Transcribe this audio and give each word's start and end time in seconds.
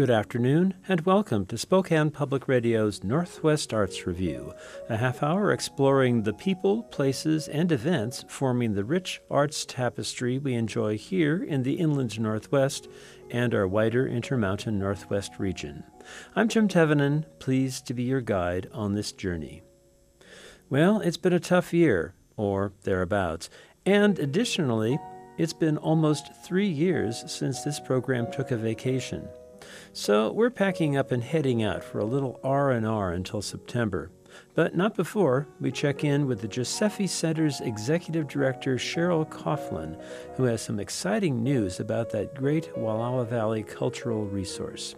Good 0.00 0.08
afternoon, 0.08 0.72
and 0.88 1.02
welcome 1.02 1.44
to 1.44 1.58
Spokane 1.58 2.10
Public 2.10 2.48
Radio's 2.48 3.04
Northwest 3.04 3.74
Arts 3.74 4.06
Review, 4.06 4.54
a 4.88 4.96
half 4.96 5.22
hour 5.22 5.52
exploring 5.52 6.22
the 6.22 6.32
people, 6.32 6.84
places, 6.84 7.48
and 7.48 7.70
events 7.70 8.24
forming 8.26 8.72
the 8.72 8.82
rich 8.82 9.20
arts 9.30 9.66
tapestry 9.66 10.38
we 10.38 10.54
enjoy 10.54 10.96
here 10.96 11.44
in 11.44 11.64
the 11.64 11.74
inland 11.74 12.18
Northwest 12.18 12.88
and 13.28 13.54
our 13.54 13.68
wider 13.68 14.08
Intermountain 14.08 14.78
Northwest 14.78 15.32
region. 15.38 15.84
I'm 16.34 16.48
Jim 16.48 16.66
Tevenin, 16.66 17.26
pleased 17.38 17.86
to 17.88 17.92
be 17.92 18.04
your 18.04 18.22
guide 18.22 18.70
on 18.72 18.94
this 18.94 19.12
journey. 19.12 19.60
Well, 20.70 21.02
it's 21.02 21.18
been 21.18 21.34
a 21.34 21.40
tough 21.40 21.74
year, 21.74 22.14
or 22.38 22.72
thereabouts, 22.84 23.50
and 23.84 24.18
additionally, 24.18 24.98
it's 25.36 25.52
been 25.52 25.76
almost 25.76 26.30
three 26.42 26.68
years 26.68 27.22
since 27.30 27.60
this 27.60 27.78
program 27.78 28.32
took 28.32 28.50
a 28.50 28.56
vacation. 28.56 29.28
So 29.92 30.32
we're 30.32 30.50
packing 30.50 30.96
up 30.96 31.12
and 31.12 31.22
heading 31.22 31.62
out 31.62 31.82
for 31.84 31.98
a 31.98 32.04
little 32.04 32.40
R&R 32.42 33.12
until 33.12 33.42
September. 33.42 34.10
But 34.54 34.76
not 34.76 34.96
before 34.96 35.48
we 35.60 35.72
check 35.72 36.04
in 36.04 36.26
with 36.26 36.40
the 36.40 36.48
Josephy 36.48 37.08
Center's 37.08 37.60
Executive 37.60 38.28
Director 38.28 38.76
Cheryl 38.76 39.28
Coughlin, 39.28 40.00
who 40.36 40.44
has 40.44 40.62
some 40.62 40.78
exciting 40.78 41.42
news 41.42 41.80
about 41.80 42.10
that 42.10 42.34
great 42.34 42.72
Wallowa 42.74 43.26
Valley 43.26 43.62
cultural 43.62 44.24
resource. 44.26 44.94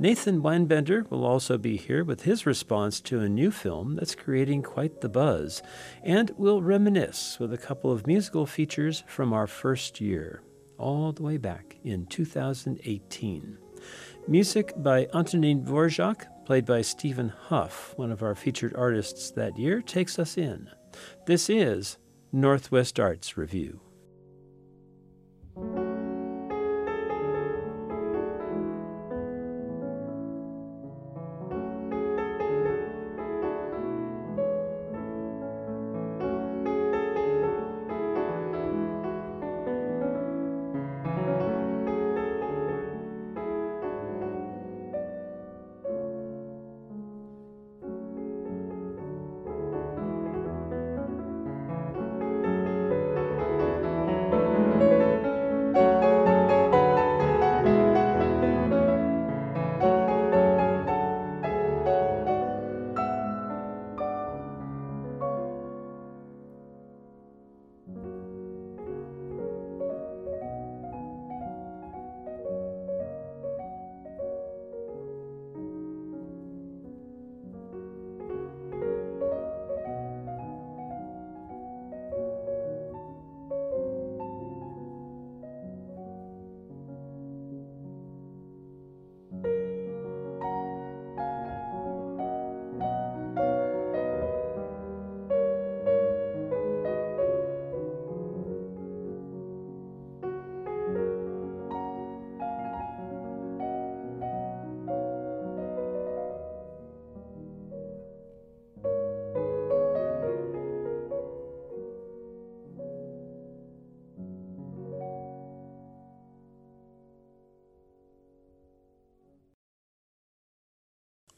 Nathan 0.00 0.42
Weinbender 0.42 1.10
will 1.10 1.24
also 1.24 1.58
be 1.58 1.76
here 1.76 2.04
with 2.04 2.22
his 2.22 2.46
response 2.46 3.00
to 3.00 3.20
a 3.20 3.28
new 3.28 3.50
film 3.50 3.96
that's 3.96 4.14
creating 4.14 4.62
quite 4.62 5.00
the 5.00 5.08
buzz, 5.08 5.60
and 6.04 6.30
we'll 6.36 6.62
reminisce 6.62 7.38
with 7.40 7.52
a 7.52 7.58
couple 7.58 7.90
of 7.90 8.06
musical 8.06 8.46
features 8.46 9.02
from 9.08 9.32
our 9.32 9.48
first 9.48 10.00
year, 10.00 10.40
all 10.78 11.10
the 11.10 11.24
way 11.24 11.36
back 11.36 11.78
in 11.82 12.06
2018. 12.06 13.58
Music 14.28 14.74
by 14.76 15.08
Antonin 15.14 15.64
Dvorak, 15.64 16.26
played 16.44 16.66
by 16.66 16.82
Stephen 16.82 17.32
Hough, 17.48 17.94
one 17.96 18.12
of 18.12 18.22
our 18.22 18.34
featured 18.34 18.74
artists 18.76 19.30
that 19.30 19.56
year, 19.56 19.80
takes 19.80 20.18
us 20.18 20.36
in. 20.36 20.68
This 21.26 21.48
is 21.48 21.96
Northwest 22.30 23.00
Arts 23.00 23.38
Review. 23.38 23.80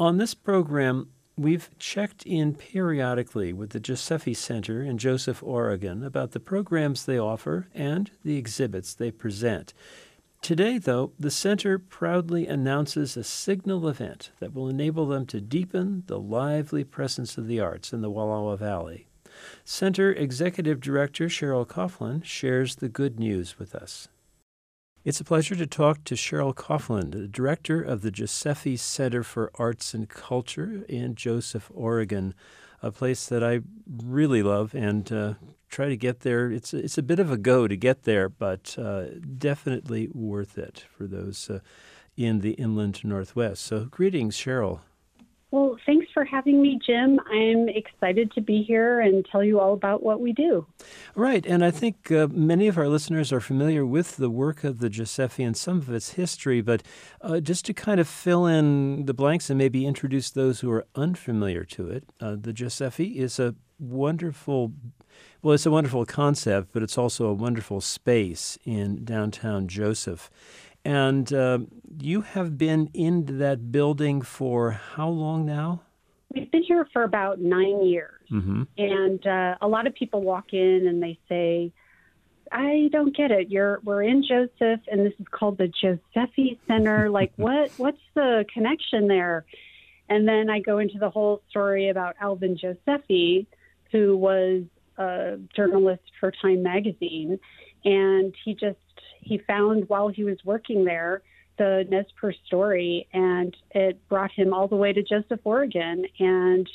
On 0.00 0.16
this 0.16 0.32
program, 0.32 1.10
we've 1.36 1.68
checked 1.78 2.22
in 2.24 2.54
periodically 2.54 3.52
with 3.52 3.70
the 3.70 3.80
Josephy 3.80 4.34
Center 4.34 4.82
in 4.82 4.96
Joseph, 4.96 5.42
Oregon 5.42 6.02
about 6.02 6.30
the 6.30 6.40
programs 6.40 7.04
they 7.04 7.18
offer 7.18 7.68
and 7.74 8.10
the 8.24 8.38
exhibits 8.38 8.94
they 8.94 9.10
present. 9.10 9.74
Today, 10.40 10.78
though, 10.78 11.12
the 11.18 11.30
center 11.30 11.78
proudly 11.78 12.46
announces 12.46 13.14
a 13.14 13.22
signal 13.22 13.86
event 13.86 14.30
that 14.40 14.54
will 14.54 14.70
enable 14.70 15.04
them 15.04 15.26
to 15.26 15.38
deepen 15.38 16.04
the 16.06 16.18
lively 16.18 16.82
presence 16.82 17.36
of 17.36 17.46
the 17.46 17.60
arts 17.60 17.92
in 17.92 18.00
the 18.00 18.10
Wallowa 18.10 18.56
Valley. 18.56 19.06
Center 19.66 20.14
Executive 20.14 20.80
Director 20.80 21.26
Cheryl 21.26 21.66
Coughlin 21.66 22.24
shares 22.24 22.76
the 22.76 22.88
good 22.88 23.20
news 23.20 23.58
with 23.58 23.74
us. 23.74 24.08
It's 25.02 25.20
a 25.20 25.24
pleasure 25.24 25.56
to 25.56 25.66
talk 25.66 26.04
to 26.04 26.14
Cheryl 26.14 26.54
Coughlin, 26.54 27.12
the 27.12 27.26
director 27.26 27.80
of 27.80 28.02
the 28.02 28.10
Josephy 28.10 28.78
Center 28.78 29.22
for 29.22 29.50
Arts 29.54 29.94
and 29.94 30.06
Culture 30.06 30.84
in 30.90 31.14
Joseph, 31.14 31.70
Oregon, 31.74 32.34
a 32.82 32.90
place 32.90 33.26
that 33.28 33.42
I 33.42 33.60
really 33.88 34.42
love 34.42 34.74
and 34.74 35.10
uh, 35.10 35.34
try 35.70 35.88
to 35.88 35.96
get 35.96 36.20
there. 36.20 36.52
It's 36.52 36.74
it's 36.74 36.98
a 36.98 37.02
bit 37.02 37.18
of 37.18 37.30
a 37.30 37.38
go 37.38 37.66
to 37.66 37.76
get 37.76 38.02
there, 38.02 38.28
but 38.28 38.78
uh, 38.78 39.04
definitely 39.38 40.08
worth 40.12 40.58
it 40.58 40.84
for 40.94 41.06
those 41.06 41.48
uh, 41.48 41.60
in 42.18 42.40
the 42.40 42.52
inland 42.52 43.02
Northwest. 43.02 43.62
So, 43.62 43.86
greetings, 43.86 44.36
Cheryl. 44.36 44.80
Well, 45.50 45.78
thanks 45.86 46.09
for 46.20 46.26
having 46.26 46.60
me, 46.60 46.78
Jim. 46.84 47.18
I'm 47.32 47.70
excited 47.70 48.30
to 48.32 48.42
be 48.42 48.62
here 48.62 49.00
and 49.00 49.24
tell 49.32 49.42
you 49.42 49.58
all 49.58 49.72
about 49.72 50.02
what 50.02 50.20
we 50.20 50.34
do. 50.34 50.66
Right, 51.14 51.46
and 51.46 51.64
I 51.64 51.70
think 51.70 52.12
uh, 52.12 52.28
many 52.30 52.68
of 52.68 52.76
our 52.76 52.88
listeners 52.88 53.32
are 53.32 53.40
familiar 53.40 53.86
with 53.86 54.18
the 54.18 54.28
work 54.28 54.62
of 54.62 54.80
the 54.80 54.90
Josephy 54.90 55.46
and 55.46 55.56
some 55.56 55.78
of 55.78 55.88
its 55.88 56.12
history, 56.12 56.60
but 56.60 56.82
uh, 57.22 57.40
just 57.40 57.64
to 57.64 57.72
kind 57.72 57.98
of 57.98 58.06
fill 58.06 58.44
in 58.44 59.06
the 59.06 59.14
blanks 59.14 59.48
and 59.48 59.56
maybe 59.56 59.86
introduce 59.86 60.28
those 60.30 60.60
who 60.60 60.70
are 60.70 60.84
unfamiliar 60.94 61.64
to 61.64 61.88
it, 61.88 62.04
uh, 62.20 62.36
the 62.38 62.52
Josephy 62.52 63.16
is 63.16 63.38
a 63.38 63.54
wonderful 63.78 64.74
well, 65.40 65.54
it's 65.54 65.64
a 65.64 65.70
wonderful 65.70 66.04
concept, 66.04 66.68
but 66.74 66.82
it's 66.82 66.98
also 66.98 67.28
a 67.28 67.32
wonderful 67.32 67.80
space 67.80 68.58
in 68.66 69.06
downtown 69.06 69.68
Joseph. 69.68 70.30
And 70.84 71.32
uh, 71.32 71.60
you 71.98 72.20
have 72.20 72.58
been 72.58 72.90
in 72.92 73.38
that 73.38 73.72
building 73.72 74.20
for 74.20 74.72
how 74.72 75.08
long 75.08 75.46
now? 75.46 75.80
We've 76.34 76.50
been 76.50 76.62
here 76.62 76.86
for 76.92 77.02
about 77.02 77.40
nine 77.40 77.84
years. 77.84 78.20
Mm-hmm. 78.30 78.62
And 78.78 79.26
uh, 79.26 79.56
a 79.60 79.68
lot 79.68 79.86
of 79.86 79.94
people 79.94 80.22
walk 80.22 80.52
in 80.52 80.86
and 80.86 81.02
they 81.02 81.18
say, 81.28 81.72
I 82.52 82.88
don't 82.92 83.16
get 83.16 83.30
it. 83.30 83.50
You're 83.50 83.80
we're 83.84 84.02
in 84.02 84.22
Joseph 84.22 84.80
and 84.90 85.06
this 85.06 85.12
is 85.18 85.26
called 85.30 85.58
the 85.58 85.68
Josephy 85.68 86.58
Center. 86.66 87.10
like 87.18 87.32
what 87.36 87.70
what's 87.76 88.00
the 88.14 88.44
connection 88.52 89.08
there? 89.08 89.44
And 90.08 90.26
then 90.26 90.50
I 90.50 90.60
go 90.60 90.78
into 90.78 90.98
the 90.98 91.10
whole 91.10 91.42
story 91.48 91.88
about 91.88 92.16
Alvin 92.20 92.58
Josephy, 92.58 93.46
who 93.92 94.16
was 94.16 94.64
a 94.98 95.38
journalist 95.54 96.02
for 96.18 96.32
Time 96.42 96.62
magazine, 96.62 97.38
and 97.84 98.34
he 98.44 98.54
just 98.54 98.78
he 99.20 99.38
found 99.38 99.88
while 99.88 100.08
he 100.08 100.24
was 100.24 100.38
working 100.44 100.84
there 100.84 101.22
the 101.60 102.04
Perce 102.18 102.36
story, 102.46 103.06
and 103.12 103.54
it 103.72 104.08
brought 104.08 104.32
him 104.32 104.54
all 104.54 104.66
the 104.66 104.76
way 104.76 104.92
to 104.92 105.02
Joseph, 105.02 105.40
Oregon. 105.44 106.04
And 106.18 106.68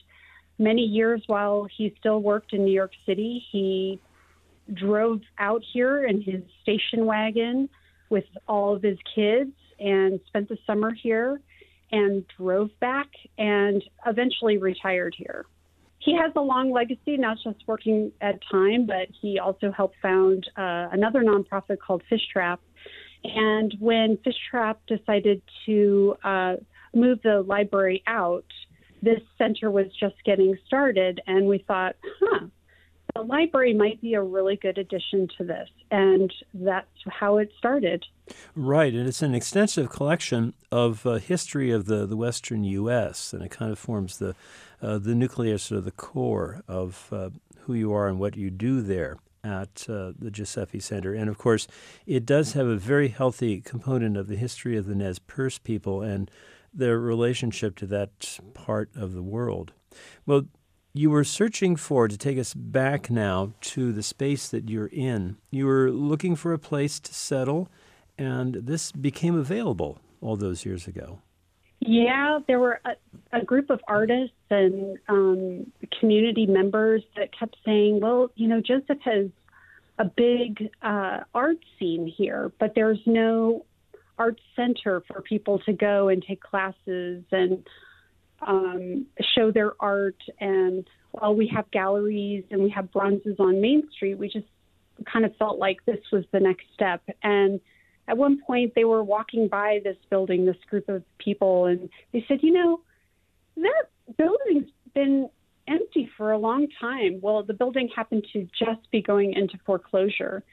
many 0.59 0.83
years 0.83 1.23
while 1.27 1.67
he 1.75 1.93
still 1.99 2.21
worked 2.21 2.53
in 2.53 2.65
New 2.65 2.73
York 2.73 2.91
City, 3.05 3.43
he 3.51 3.99
drove 4.73 5.21
out 5.39 5.63
here 5.73 6.05
in 6.05 6.21
his 6.21 6.41
station 6.61 7.05
wagon 7.05 7.69
with 8.09 8.25
all 8.47 8.75
of 8.75 8.83
his 8.83 8.97
kids 9.13 9.51
and 9.79 10.19
spent 10.27 10.49
the 10.49 10.57
summer 10.67 10.93
here 10.93 11.41
and 11.91 12.23
drove 12.37 12.69
back 12.79 13.07
and 13.37 13.83
eventually 14.05 14.57
retired 14.57 15.15
here 15.17 15.45
he 16.05 16.15
has 16.15 16.31
a 16.35 16.41
long 16.41 16.71
legacy, 16.71 17.17
not 17.17 17.37
just 17.43 17.57
working 17.67 18.11
at 18.21 18.39
Time, 18.51 18.85
but 18.85 19.07
he 19.21 19.39
also 19.39 19.71
helped 19.71 19.95
found 20.01 20.47
uh, 20.55 20.87
another 20.91 21.23
nonprofit 21.23 21.79
called 21.79 22.03
Fish 22.07 22.21
Trap. 22.31 22.59
And 23.33 23.73
when 23.79 24.17
Fish 24.17 24.35
Trap 24.49 24.79
decided 24.87 25.41
to 25.65 26.15
uh, 26.23 26.55
move 26.93 27.19
the 27.23 27.41
library 27.41 28.03
out, 28.07 28.45
this 29.01 29.21
center 29.37 29.69
was 29.69 29.87
just 29.99 30.15
getting 30.25 30.57
started, 30.65 31.21
and 31.27 31.47
we 31.47 31.63
thought, 31.67 31.95
huh, 32.19 32.47
the 33.13 33.21
library 33.21 33.73
might 33.73 34.01
be 34.01 34.13
a 34.15 34.21
really 34.21 34.57
good 34.57 34.77
addition 34.77 35.27
to 35.37 35.43
this. 35.43 35.69
And 35.91 36.33
that's 36.53 36.87
how 37.07 37.37
it 37.37 37.49
started. 37.57 38.03
Right. 38.55 38.93
And 38.93 39.07
it's 39.07 39.21
an 39.21 39.35
extensive 39.35 39.89
collection 39.89 40.53
of 40.71 41.05
uh, 41.05 41.15
history 41.15 41.71
of 41.71 41.85
the, 41.85 42.05
the 42.05 42.17
Western 42.17 42.63
U.S., 42.63 43.31
and 43.31 43.43
it 43.43 43.51
kind 43.51 43.71
of 43.71 43.79
forms 43.79 44.17
the, 44.17 44.35
uh, 44.81 44.97
the 44.97 45.15
nucleus 45.15 45.71
or 45.71 45.81
the 45.81 45.91
core 45.91 46.63
of 46.67 47.07
uh, 47.11 47.29
who 47.61 47.73
you 47.73 47.93
are 47.93 48.07
and 48.07 48.19
what 48.19 48.35
you 48.35 48.49
do 48.49 48.81
there 48.81 49.17
at 49.45 49.85
uh, 49.87 50.11
the 50.17 50.31
Josephy 50.31 50.81
Center. 50.81 51.13
And 51.13 51.29
of 51.29 51.37
course, 51.37 51.67
it 52.07 52.25
does 52.25 52.53
have 52.53 52.67
a 52.67 52.75
very 52.75 53.09
healthy 53.09 53.61
component 53.61 54.17
of 54.17 54.27
the 54.27 54.35
history 54.35 54.75
of 54.75 54.87
the 54.87 54.95
Nez 54.95 55.19
Perce 55.19 55.59
people 55.59 56.01
and 56.01 56.31
their 56.73 56.99
relationship 56.99 57.75
to 57.77 57.85
that 57.85 58.39
part 58.53 58.89
of 58.95 59.13
the 59.13 59.23
world. 59.23 59.71
Well, 60.25 60.47
you 60.93 61.09
were 61.09 61.23
searching 61.23 61.75
for, 61.75 62.07
to 62.07 62.17
take 62.17 62.39
us 62.39 62.53
back 62.53 63.09
now 63.09 63.53
to 63.61 63.91
the 63.91 64.03
space 64.03 64.49
that 64.49 64.69
you're 64.69 64.87
in, 64.87 65.37
you 65.51 65.65
were 65.65 65.91
looking 65.91 66.35
for 66.35 66.53
a 66.53 66.59
place 66.59 66.99
to 67.01 67.13
settle, 67.13 67.69
and 68.17 68.55
this 68.55 68.91
became 68.91 69.35
available 69.35 69.99
all 70.21 70.37
those 70.37 70.65
years 70.65 70.87
ago. 70.87 71.19
Yeah, 71.79 72.39
there 72.47 72.59
were 72.59 72.81
a, 72.85 73.39
a 73.39 73.45
group 73.45 73.69
of 73.69 73.79
artists 73.87 74.35
and 74.49 74.97
um, 75.07 75.71
community 75.99 76.45
members 76.45 77.03
that 77.15 77.37
kept 77.37 77.57
saying, 77.65 77.99
well, 78.01 78.31
you 78.35 78.47
know, 78.47 78.61
Joseph 78.61 78.99
has 79.03 79.27
a 79.97 80.05
big 80.05 80.69
uh, 80.81 81.19
art 81.33 81.57
scene 81.77 82.11
here, 82.17 82.51
but 82.59 82.73
there's 82.75 82.99
no 83.05 83.65
art 84.17 84.39
center 84.55 85.03
for 85.07 85.21
people 85.21 85.59
to 85.59 85.73
go 85.73 86.07
and 86.07 86.23
take 86.25 86.41
classes 86.41 87.23
and 87.31 87.67
um, 88.45 89.05
show 89.35 89.51
their 89.51 89.73
art. 89.79 90.17
And 90.39 90.87
while 91.11 91.35
we 91.35 91.47
have 91.55 91.69
galleries 91.71 92.45
and 92.51 92.63
we 92.63 92.69
have 92.71 92.91
bronzes 92.91 93.35
on 93.39 93.61
Main 93.61 93.89
Street, 93.91 94.17
we 94.17 94.29
just 94.29 94.47
kind 95.11 95.25
of 95.25 95.35
felt 95.37 95.59
like 95.59 95.85
this 95.85 95.99
was 96.11 96.23
the 96.31 96.39
next 96.39 96.65
step. 96.73 97.01
And 97.21 97.59
at 98.07 98.17
one 98.17 98.39
point, 98.45 98.73
they 98.75 98.83
were 98.83 99.03
walking 99.03 99.47
by 99.47 99.79
this 99.83 99.97
building, 100.09 100.45
this 100.45 100.57
group 100.69 100.89
of 100.89 101.03
people, 101.17 101.65
and 101.65 101.89
they 102.13 102.23
said, 102.27 102.39
You 102.41 102.53
know, 102.53 102.81
that 103.57 104.15
building's 104.17 104.69
been 104.93 105.29
empty 105.67 106.09
for 106.17 106.31
a 106.31 106.37
long 106.37 106.67
time. 106.79 107.19
Well, 107.21 107.43
the 107.43 107.53
building 107.53 107.89
happened 107.95 108.25
to 108.33 108.47
just 108.57 108.89
be 108.91 109.01
going 109.01 109.33
into 109.33 109.57
foreclosure. 109.65 110.43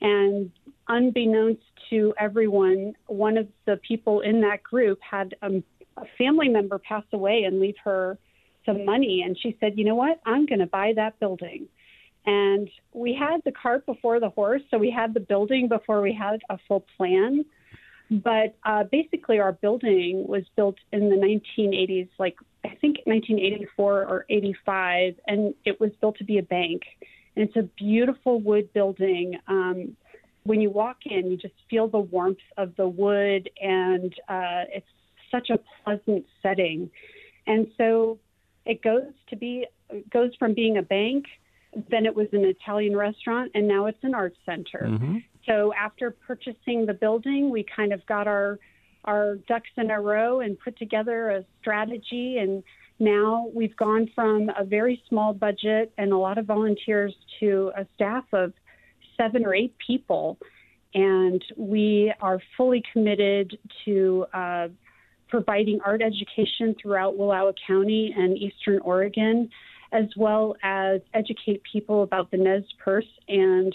And 0.00 0.50
unbeknownst 0.86 1.62
to 1.90 2.14
everyone, 2.20 2.94
one 3.06 3.36
of 3.36 3.48
the 3.66 3.80
people 3.88 4.20
in 4.20 4.42
that 4.42 4.62
group 4.62 5.00
had 5.00 5.34
um, 5.42 5.64
a 5.96 6.04
family 6.16 6.48
member 6.48 6.78
pass 6.78 7.04
away 7.12 7.44
and 7.44 7.58
leave 7.58 7.74
her 7.84 8.18
some 8.66 8.84
money. 8.84 9.22
And 9.24 9.36
she 9.40 9.56
said, 9.60 9.72
You 9.76 9.84
know 9.84 9.94
what? 9.94 10.20
I'm 10.26 10.46
going 10.46 10.60
to 10.60 10.66
buy 10.66 10.92
that 10.96 11.18
building. 11.18 11.68
And 12.28 12.68
we 12.92 13.14
had 13.14 13.40
the 13.46 13.52
cart 13.52 13.86
before 13.86 14.20
the 14.20 14.28
horse. 14.28 14.60
So 14.70 14.76
we 14.76 14.90
had 14.90 15.14
the 15.14 15.20
building 15.20 15.66
before 15.66 16.02
we 16.02 16.12
had 16.12 16.40
a 16.50 16.58
full 16.68 16.84
plan. 16.98 17.46
But 18.10 18.54
uh, 18.66 18.84
basically, 18.84 19.38
our 19.38 19.52
building 19.52 20.26
was 20.28 20.42
built 20.54 20.76
in 20.92 21.08
the 21.08 21.16
1980s, 21.16 22.08
like 22.18 22.36
I 22.64 22.74
think 22.80 22.98
1984 23.04 24.02
or 24.04 24.26
85, 24.28 25.14
and 25.26 25.54
it 25.64 25.80
was 25.80 25.90
built 26.02 26.18
to 26.18 26.24
be 26.24 26.36
a 26.36 26.42
bank. 26.42 26.82
And 27.34 27.48
it's 27.48 27.56
a 27.56 27.62
beautiful 27.62 28.40
wood 28.40 28.74
building. 28.74 29.38
Um, 29.46 29.96
when 30.44 30.60
you 30.60 30.68
walk 30.68 30.98
in, 31.06 31.30
you 31.30 31.38
just 31.38 31.54
feel 31.70 31.88
the 31.88 31.98
warmth 31.98 32.38
of 32.58 32.76
the 32.76 32.88
wood, 32.88 33.48
and 33.60 34.12
uh, 34.28 34.64
it's 34.74 34.86
such 35.30 35.48
a 35.48 35.58
pleasant 35.82 36.26
setting. 36.42 36.90
And 37.46 37.68
so 37.78 38.18
it 38.66 38.82
goes 38.82 39.12
to 39.30 39.36
be 39.36 39.66
goes 40.10 40.32
from 40.38 40.52
being 40.52 40.76
a 40.76 40.82
bank, 40.82 41.24
then 41.90 42.06
it 42.06 42.14
was 42.14 42.28
an 42.32 42.44
Italian 42.44 42.96
restaurant, 42.96 43.50
and 43.54 43.68
now 43.68 43.86
it's 43.86 44.02
an 44.02 44.14
art 44.14 44.34
center. 44.46 44.86
Mm-hmm. 44.86 45.18
So 45.46 45.72
after 45.74 46.10
purchasing 46.10 46.86
the 46.86 46.94
building, 46.94 47.50
we 47.50 47.64
kind 47.74 47.92
of 47.92 48.04
got 48.06 48.26
our 48.26 48.58
our 49.04 49.36
ducks 49.46 49.70
in 49.76 49.90
a 49.90 50.00
row 50.00 50.40
and 50.40 50.58
put 50.58 50.76
together 50.76 51.30
a 51.30 51.44
strategy 51.60 52.38
and 52.38 52.62
now 52.98 53.48
we've 53.54 53.76
gone 53.76 54.10
from 54.12 54.50
a 54.58 54.64
very 54.64 55.00
small 55.08 55.32
budget 55.32 55.92
and 55.96 56.12
a 56.12 56.16
lot 56.18 56.36
of 56.36 56.46
volunteers 56.46 57.14
to 57.38 57.70
a 57.78 57.86
staff 57.94 58.24
of 58.32 58.52
seven 59.16 59.46
or 59.46 59.54
eight 59.54 59.74
people 59.78 60.36
and 60.94 61.42
we 61.56 62.12
are 62.20 62.40
fully 62.56 62.82
committed 62.92 63.56
to 63.84 64.26
uh, 64.34 64.68
providing 65.28 65.78
art 65.84 66.02
education 66.02 66.74
throughout 66.80 67.14
Wallowa 67.16 67.52
County 67.66 68.14
and 68.16 68.36
Eastern 68.38 68.78
Oregon, 68.80 69.50
as 69.92 70.04
well 70.16 70.56
as 70.62 71.00
educate 71.14 71.62
people 71.70 72.02
about 72.02 72.30
the 72.30 72.36
Nez 72.36 72.64
Perce 72.84 73.06
and 73.28 73.74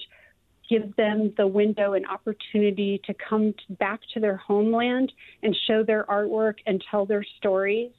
give 0.69 0.95
them 0.95 1.33
the 1.38 1.48
window 1.48 1.94
and 1.94 2.06
opportunity 2.07 3.01
to 3.06 3.13
come 3.13 3.54
back 3.80 4.00
to 4.13 4.19
their 4.19 4.38
homeland 4.38 5.12
and 5.42 5.56
show 5.68 5.83
their 5.83 6.06
artwork 6.06 6.56
and 6.65 6.83
tell 6.89 7.06
their 7.06 7.24
stories. 7.38 7.92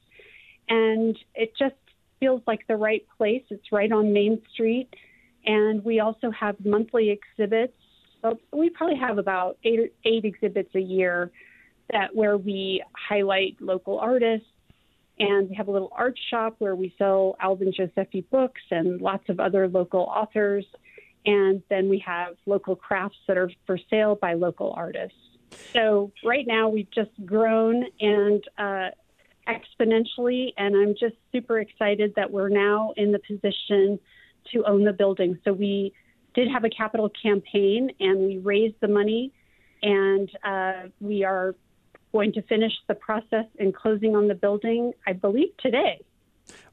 And 0.69 1.17
it 1.35 1.53
just 1.59 1.75
feels 2.21 2.43
like 2.47 2.67
the 2.67 2.77
right 2.77 3.05
place. 3.19 3.43
It's 3.51 3.71
right 3.71 3.91
on 3.93 4.13
Main 4.13 4.41
Street. 4.53 4.89
And 5.45 5.85
we 5.85 6.01
also 6.01 6.31
have 6.31 6.57
monthly 6.65 7.11
exhibits. 7.11 7.77
So 8.23 8.39
we 8.53 8.71
probably 8.71 8.97
have 8.97 9.19
about 9.19 9.59
eight, 9.65 9.93
eight 10.07 10.25
exhibits 10.25 10.75
a 10.75 10.81
year 10.81 11.31
that 11.93 12.17
where 12.17 12.39
we 12.39 12.83
highlight 12.97 13.57
local 13.61 13.99
artists 13.99 14.47
and 15.19 15.49
we 15.49 15.55
have 15.55 15.69
a 15.69 15.71
little 15.71 15.93
art 15.97 16.19
shop 16.31 16.57
where 16.59 16.75
we 16.75 16.95
sell 16.99 17.37
Alvin 17.41 17.73
Josephy 17.73 18.29
books 18.31 18.63
and 18.71 19.01
lots 19.01 19.29
of 19.29 19.39
other 19.39 19.69
local 19.69 20.01
authors. 20.01 20.67
And 21.27 21.63
then 21.71 21.89
we 21.89 21.99
have 22.01 22.35
local 22.47 22.77
crafts 22.77 23.17
that 23.29 23.39
are 23.39 23.51
for 23.67 23.79
sale 23.91 24.17
by 24.17 24.35
local 24.35 24.73
artists. 24.77 25.17
So 25.73 26.13
right 26.25 26.47
now 26.47 26.69
we've 26.69 26.91
just 26.91 27.13
grown 27.25 27.85
and 28.01 28.43
uh, 28.59 28.89
exponentially, 29.49 30.53
and 30.57 30.77
I'm 30.77 30.95
just 30.99 31.17
super 31.33 31.61
excited 31.61 32.13
that 32.17 32.31
we're 32.31 32.49
now 32.49 32.93
in 32.97 33.13
the 33.13 33.21
position 33.21 33.99
to 34.53 34.65
own 34.65 34.85
the 34.85 34.93
building. 34.93 35.39
So 35.45 35.53
we 35.53 35.95
did 36.35 36.49
have 36.51 36.65
a 36.65 36.71
capital 36.71 37.11
campaign 37.23 37.91
and 38.01 38.27
we 38.27 38.39
raised 38.39 38.77
the 38.81 38.89
money, 38.89 39.33
and 39.83 40.29
uh, 40.43 40.89
we 41.01 41.25
are 41.25 41.55
going 42.15 42.33
to 42.33 42.43
finish 42.43 42.73
the 42.87 42.95
process 42.95 43.45
and 43.59 43.75
closing 43.75 44.15
on 44.15 44.29
the 44.29 44.35
building, 44.37 44.93
I 45.05 45.13
believe, 45.13 45.49
today. 45.59 46.01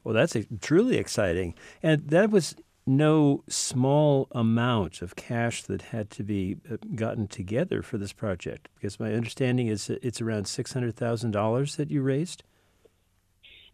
Well, 0.04 0.14
that's 0.14 0.36
truly 0.60 0.98
exciting. 0.98 1.54
And 1.82 2.08
that 2.10 2.30
was 2.30 2.54
no 2.86 3.42
small 3.48 4.28
amount 4.30 5.02
of 5.02 5.16
cash 5.16 5.64
that 5.64 5.82
had 5.82 6.10
to 6.10 6.22
be 6.22 6.58
uh, 6.70 6.76
gotten 6.94 7.26
together 7.26 7.82
for 7.82 7.98
this 7.98 8.12
project, 8.12 8.68
because 8.76 9.00
my 9.00 9.12
understanding 9.14 9.66
is 9.66 9.88
that 9.88 10.02
it's 10.04 10.20
around 10.20 10.44
$600,000 10.44 11.76
that 11.76 11.90
you 11.90 12.02
raised? 12.02 12.44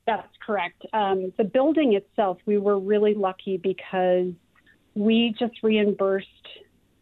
That's 0.07 0.29
correct. 0.45 0.87
Um, 0.95 1.35
the 1.37 1.45
building 1.45 1.93
itself, 1.93 2.39
we 2.47 2.57
were 2.57 2.79
really 2.79 3.13
lucky 3.13 3.59
because 3.59 4.33
we 4.95 5.35
just 5.39 5.63
reimbursed 5.63 6.49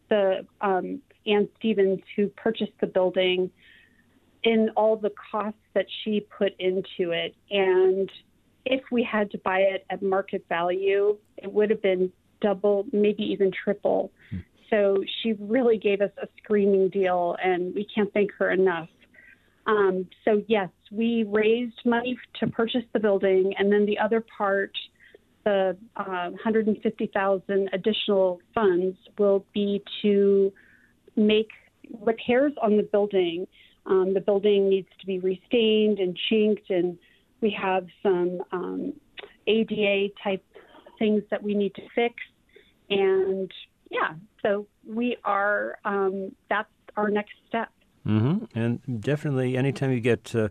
the 0.09 0.45
um, 0.59 1.01
Ann 1.25 1.47
Stevens 1.57 2.01
who 2.17 2.27
purchased 2.27 2.73
the 2.81 2.87
building 2.87 3.49
in 4.47 4.69
all 4.77 4.95
the 4.95 5.11
costs 5.29 5.59
that 5.73 5.85
she 6.03 6.21
put 6.21 6.53
into 6.57 7.11
it. 7.11 7.35
And 7.51 8.09
if 8.65 8.81
we 8.93 9.03
had 9.03 9.29
to 9.31 9.37
buy 9.39 9.59
it 9.59 9.85
at 9.89 10.01
market 10.01 10.45
value, 10.47 11.17
it 11.35 11.51
would 11.51 11.69
have 11.69 11.81
been 11.81 12.13
double, 12.39 12.85
maybe 12.93 13.23
even 13.23 13.51
triple. 13.51 14.09
Hmm. 14.29 14.37
So 14.69 15.03
she 15.21 15.33
really 15.33 15.77
gave 15.77 15.99
us 15.99 16.11
a 16.21 16.27
screaming 16.41 16.87
deal, 16.89 17.35
and 17.43 17.75
we 17.75 17.85
can't 17.93 18.11
thank 18.13 18.31
her 18.39 18.51
enough. 18.51 18.87
Um, 19.65 20.07
so, 20.23 20.41
yes, 20.47 20.69
we 20.91 21.25
raised 21.27 21.85
money 21.85 22.17
to 22.39 22.47
purchase 22.47 22.83
the 22.93 23.01
building, 23.01 23.53
and 23.57 23.69
then 23.69 23.85
the 23.85 23.99
other 23.99 24.23
part, 24.37 24.71
the 25.43 25.75
uh, 25.97 26.29
150,000 26.29 27.69
additional 27.73 28.39
funds, 28.55 28.97
will 29.17 29.45
be 29.53 29.83
to 30.03 30.53
make 31.17 31.49
repairs 32.01 32.53
on 32.61 32.77
the 32.77 32.83
building 32.83 33.45
um, 33.87 34.13
the 34.13 34.21
building 34.21 34.69
needs 34.69 34.89
to 34.99 35.05
be 35.05 35.19
restained 35.19 35.99
and 35.99 36.17
chinked, 36.29 36.69
and 36.69 36.97
we 37.41 37.51
have 37.51 37.87
some 38.03 38.41
um, 38.51 38.93
ADA 39.47 40.09
type 40.23 40.43
things 40.99 41.23
that 41.31 41.41
we 41.41 41.53
need 41.55 41.73
to 41.75 41.81
fix. 41.95 42.15
And 42.89 43.51
yeah, 43.89 44.15
so 44.41 44.67
we 44.85 45.17
are, 45.23 45.77
um, 45.85 46.35
that's 46.49 46.69
our 46.95 47.09
next 47.09 47.33
step. 47.47 47.69
Mm-hmm. 48.05 48.57
And 48.57 49.01
definitely, 49.01 49.57
anytime 49.57 49.91
you 49.91 49.99
get 49.99 50.33
uh, 50.33 50.49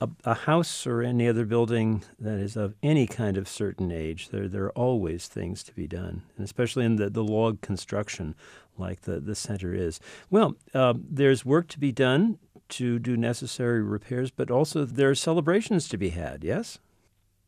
a, 0.00 0.08
a, 0.24 0.34
house 0.34 0.84
or 0.84 1.02
any 1.02 1.28
other 1.28 1.44
building 1.44 2.02
that 2.18 2.38
is 2.38 2.56
of 2.56 2.74
any 2.82 3.06
kind 3.06 3.36
of 3.36 3.48
certain 3.48 3.92
age, 3.92 4.30
there, 4.30 4.48
there 4.48 4.64
are 4.64 4.72
always 4.72 5.28
things 5.28 5.62
to 5.64 5.72
be 5.74 5.86
done, 5.86 6.22
and 6.36 6.44
especially 6.44 6.84
in 6.84 6.96
the, 6.96 7.08
the 7.08 7.22
log 7.22 7.60
construction 7.60 8.34
like 8.76 9.02
the, 9.02 9.20
the 9.20 9.36
center 9.36 9.72
is. 9.72 10.00
Well, 10.28 10.56
uh, 10.74 10.94
there's 10.96 11.44
work 11.44 11.68
to 11.68 11.78
be 11.78 11.92
done 11.92 12.38
to 12.72 12.98
do 12.98 13.16
necessary 13.16 13.82
repairs, 13.82 14.30
but 14.30 14.50
also 14.50 14.84
there 14.84 15.10
are 15.10 15.14
celebrations 15.14 15.88
to 15.88 15.96
be 15.96 16.10
had, 16.10 16.42
yes? 16.42 16.78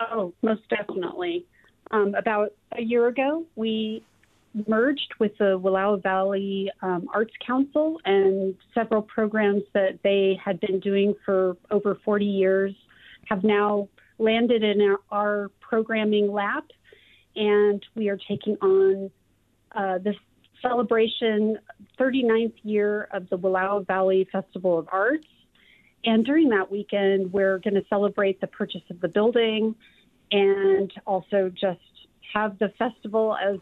Oh, 0.00 0.34
most 0.42 0.62
definitely. 0.68 1.46
Um, 1.90 2.14
about 2.14 2.52
a 2.72 2.82
year 2.82 3.06
ago, 3.08 3.44
we 3.56 4.02
merged 4.68 5.14
with 5.18 5.36
the 5.38 5.58
Wallowa 5.58 6.02
Valley 6.02 6.70
um, 6.82 7.08
Arts 7.12 7.32
Council 7.44 8.00
and 8.04 8.54
several 8.74 9.02
programs 9.02 9.62
that 9.72 9.98
they 10.02 10.38
had 10.42 10.60
been 10.60 10.80
doing 10.80 11.14
for 11.24 11.56
over 11.70 11.98
40 12.04 12.24
years 12.24 12.74
have 13.28 13.42
now 13.42 13.88
landed 14.18 14.62
in 14.62 14.80
our, 14.80 15.00
our 15.10 15.50
programming 15.60 16.30
lap. 16.32 16.64
And 17.36 17.84
we 17.94 18.08
are 18.08 18.18
taking 18.28 18.56
on 18.60 19.10
uh, 19.74 19.98
the 19.98 20.14
celebration 20.66 21.58
39th 21.98 22.54
year 22.62 23.08
of 23.12 23.28
the 23.28 23.38
Wallowa 23.38 23.86
Valley 23.86 24.28
Festival 24.32 24.78
of 24.78 24.88
Arts. 24.90 25.26
And 26.04 26.24
during 26.24 26.50
that 26.50 26.70
weekend, 26.70 27.32
we're 27.32 27.58
going 27.58 27.74
to 27.74 27.84
celebrate 27.88 28.40
the 28.40 28.46
purchase 28.46 28.82
of 28.90 29.00
the 29.00 29.08
building 29.08 29.74
and 30.30 30.92
also 31.06 31.50
just 31.50 31.80
have 32.32 32.58
the 32.58 32.70
festival 32.78 33.36
as 33.36 33.58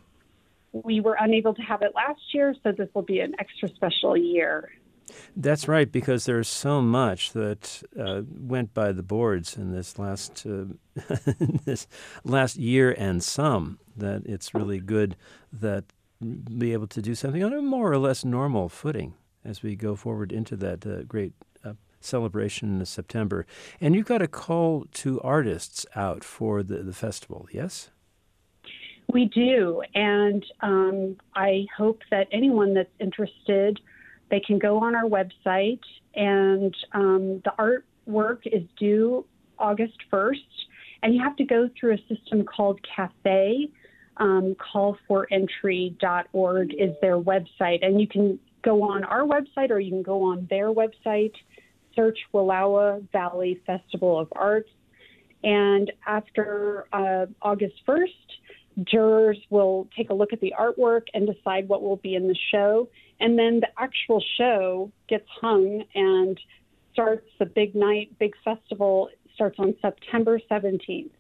we 0.73 1.01
were 1.01 1.17
unable 1.21 1.55
to 1.55 1.63
have 1.63 1.83
it 1.83 1.93
last 1.95 2.21
year, 2.33 2.55
so 2.63 2.73
this 2.73 2.89
will 2.95 3.03
be 3.03 3.21
an 3.21 3.35
extra 3.39 3.69
special 3.69 4.17
year. 4.17 4.71
That's 5.37 5.69
right, 5.69 5.91
because 5.91 6.25
there's 6.25 6.49
so 6.49 6.81
much 6.81 7.33
that 7.33 7.83
uh, 7.99 8.23
went 8.27 8.73
by 8.73 8.93
the 8.93 9.03
boards 9.03 9.57
in 9.57 9.73
this 9.73 9.99
last 9.99 10.47
uh, 10.47 10.65
this 11.65 11.87
last 12.25 12.57
year 12.57 12.95
and 12.97 13.23
some 13.23 13.79
that 13.97 14.23
it's 14.25 14.55
really 14.55 14.79
good 14.79 15.17
that 15.53 15.85
be 16.23 16.73
able 16.73 16.87
to 16.89 17.03
do 17.03 17.15
something 17.15 17.43
on 17.43 17.53
a 17.53 17.63
more 17.63 17.91
or 17.93 17.99
less 17.99 18.25
normal 18.25 18.69
footing 18.69 19.15
as 19.45 19.63
we 19.63 19.75
go 19.75 19.97
forward 19.97 20.33
into 20.33 20.57
that 20.57 20.87
uh, 20.87 21.03
great 21.03 21.33
uh, 21.65 21.75
celebration 22.01 22.81
in 22.81 22.87
September. 22.87 23.47
And 23.81 23.95
you've 23.95 24.07
got 24.07 24.23
a 24.23 24.29
call 24.29 24.87
to 24.93 25.21
artists 25.21 25.85
out 25.97 26.25
for 26.25 26.63
the, 26.63 26.79
the 26.79 26.93
festival, 26.93 27.49
yes? 27.53 27.91
We 29.13 29.27
do, 29.27 29.83
and 29.95 30.45
um, 30.61 31.17
I 31.35 31.67
hope 31.77 32.01
that 32.11 32.29
anyone 32.33 32.73
that's 32.73 32.89
interested, 32.99 33.81
they 34.31 34.41
can 34.41 34.59
go 34.59 34.79
on 34.79 34.95
our 34.95 35.05
website, 35.05 35.81
and 36.15 36.75
um, 36.93 37.43
the 37.45 37.53
artwork 37.59 38.47
is 38.47 38.63
due 38.79 39.27
August 39.59 39.99
1st, 40.11 40.37
and 41.03 41.15
you 41.15 41.23
have 41.23 41.37
to 41.37 41.45
go 41.45 41.69
through 41.79 41.95
a 41.95 42.15
system 42.15 42.45
called 42.45 42.81
Cafe. 42.83 43.69
Um, 44.23 44.57
callforentry.org 44.73 46.75
is 46.75 46.91
their 47.01 47.19
website, 47.19 47.85
and 47.85 48.01
you 48.01 48.07
can 48.07 48.39
go 48.63 48.85
on 48.85 49.03
our 49.03 49.23
website 49.23 49.71
or 49.71 49.81
you 49.81 49.91
can 49.91 50.05
go 50.05 50.23
on 50.23 50.47
their 50.49 50.73
website, 50.73 51.33
search 51.97 52.17
Wallowa 52.33 53.05
Valley 53.11 53.61
Festival 53.67 54.21
of 54.21 54.29
Arts, 54.37 54.71
and 55.43 55.91
after 56.07 56.87
uh, 56.93 57.27
August 57.43 57.75
1st, 57.85 58.85
jurors 58.85 59.39
will 59.51 59.89
take 59.97 60.11
a 60.11 60.15
look 60.15 60.33
at 60.33 60.41
the 60.41 60.55
artwork 60.57 61.09
and 61.15 61.27
decide 61.27 61.69
what 61.69 61.83
will 61.83 61.97
be 61.97 62.15
in 62.15 62.29
the 62.29 62.39
show. 62.53 62.89
And 63.19 63.37
then 63.37 63.59
the 63.59 63.71
actual 63.77 64.23
show 64.39 64.93
gets 65.09 65.27
hung 65.41 65.83
and 65.97 66.39
starts 66.93 67.27
the 67.41 67.47
big 67.47 67.75
night, 67.75 68.17
big 68.21 68.35
festival 68.45 69.11
starts 69.35 69.59
on 69.59 69.75
September 69.83 70.39
17th. 70.49 71.11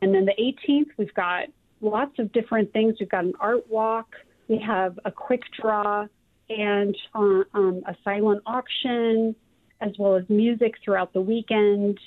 And 0.00 0.14
then 0.14 0.24
the 0.24 0.36
18th, 0.40 0.90
we've 0.96 1.12
got 1.14 1.48
lots 1.82 2.18
of 2.18 2.32
different 2.32 2.72
things. 2.72 2.96
We've 2.98 3.08
got 3.08 3.24
an 3.24 3.34
art 3.40 3.68
walk, 3.68 4.14
we 4.48 4.58
have 4.58 4.98
a 5.04 5.10
quick 5.10 5.42
draw, 5.60 6.06
and 6.48 6.96
uh, 7.14 7.42
um, 7.54 7.82
a 7.86 7.94
silent 8.04 8.42
auction, 8.46 9.34
as 9.80 9.92
well 9.98 10.16
as 10.16 10.24
music 10.28 10.74
throughout 10.84 11.12
the 11.12 11.20
weekend. 11.20 11.98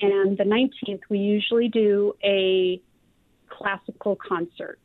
And 0.00 0.36
the 0.36 0.44
19th, 0.44 1.00
we 1.08 1.18
usually 1.18 1.68
do 1.68 2.14
a 2.22 2.80
classical 3.48 4.16
concert. 4.16 4.80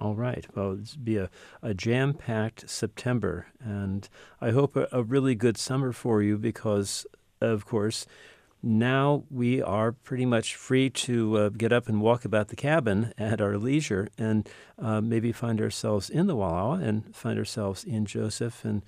All 0.00 0.14
right. 0.14 0.46
Well, 0.54 0.78
it's 0.80 0.96
be 0.96 1.18
a, 1.18 1.28
a 1.62 1.74
jam 1.74 2.14
packed 2.14 2.68
September, 2.70 3.46
and 3.62 4.08
I 4.40 4.50
hope 4.50 4.74
a, 4.76 4.88
a 4.92 5.02
really 5.02 5.34
good 5.34 5.58
summer 5.58 5.92
for 5.92 6.22
you 6.22 6.38
because, 6.38 7.06
of 7.40 7.66
course, 7.66 8.06
now 8.62 9.24
we 9.30 9.62
are 9.62 9.92
pretty 9.92 10.26
much 10.26 10.54
free 10.54 10.90
to 10.90 11.36
uh, 11.38 11.48
get 11.50 11.72
up 11.72 11.88
and 11.88 12.00
walk 12.00 12.24
about 12.24 12.48
the 12.48 12.56
cabin 12.56 13.12
at 13.16 13.40
our 13.40 13.56
leisure 13.56 14.08
and 14.18 14.48
uh, 14.78 15.00
maybe 15.00 15.32
find 15.32 15.60
ourselves 15.60 16.10
in 16.10 16.26
the 16.26 16.36
Wallowa 16.36 16.82
and 16.82 17.14
find 17.14 17.38
ourselves 17.38 17.84
in 17.84 18.04
Joseph. 18.04 18.64
And 18.64 18.82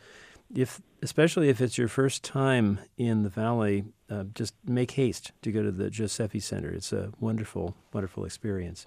if, 0.55 0.81
especially 1.03 1.49
if 1.49 1.61
it's 1.61 1.79
your 1.79 1.89
first 1.89 2.23
time 2.23 2.81
in 2.99 3.23
the 3.23 3.31
valley, 3.31 3.85
uh, 4.11 4.25
just 4.35 4.55
make 4.67 4.93
haste 4.93 5.33
to 5.43 5.51
go 5.51 5.63
to 5.63 5.73
the 5.73 5.89
Josephy 5.89 6.43
Center. 6.43 6.71
It's 6.71 6.93
a 6.93 7.13
wonderful, 7.19 7.75
wonderful 7.93 8.25
experience. 8.25 8.87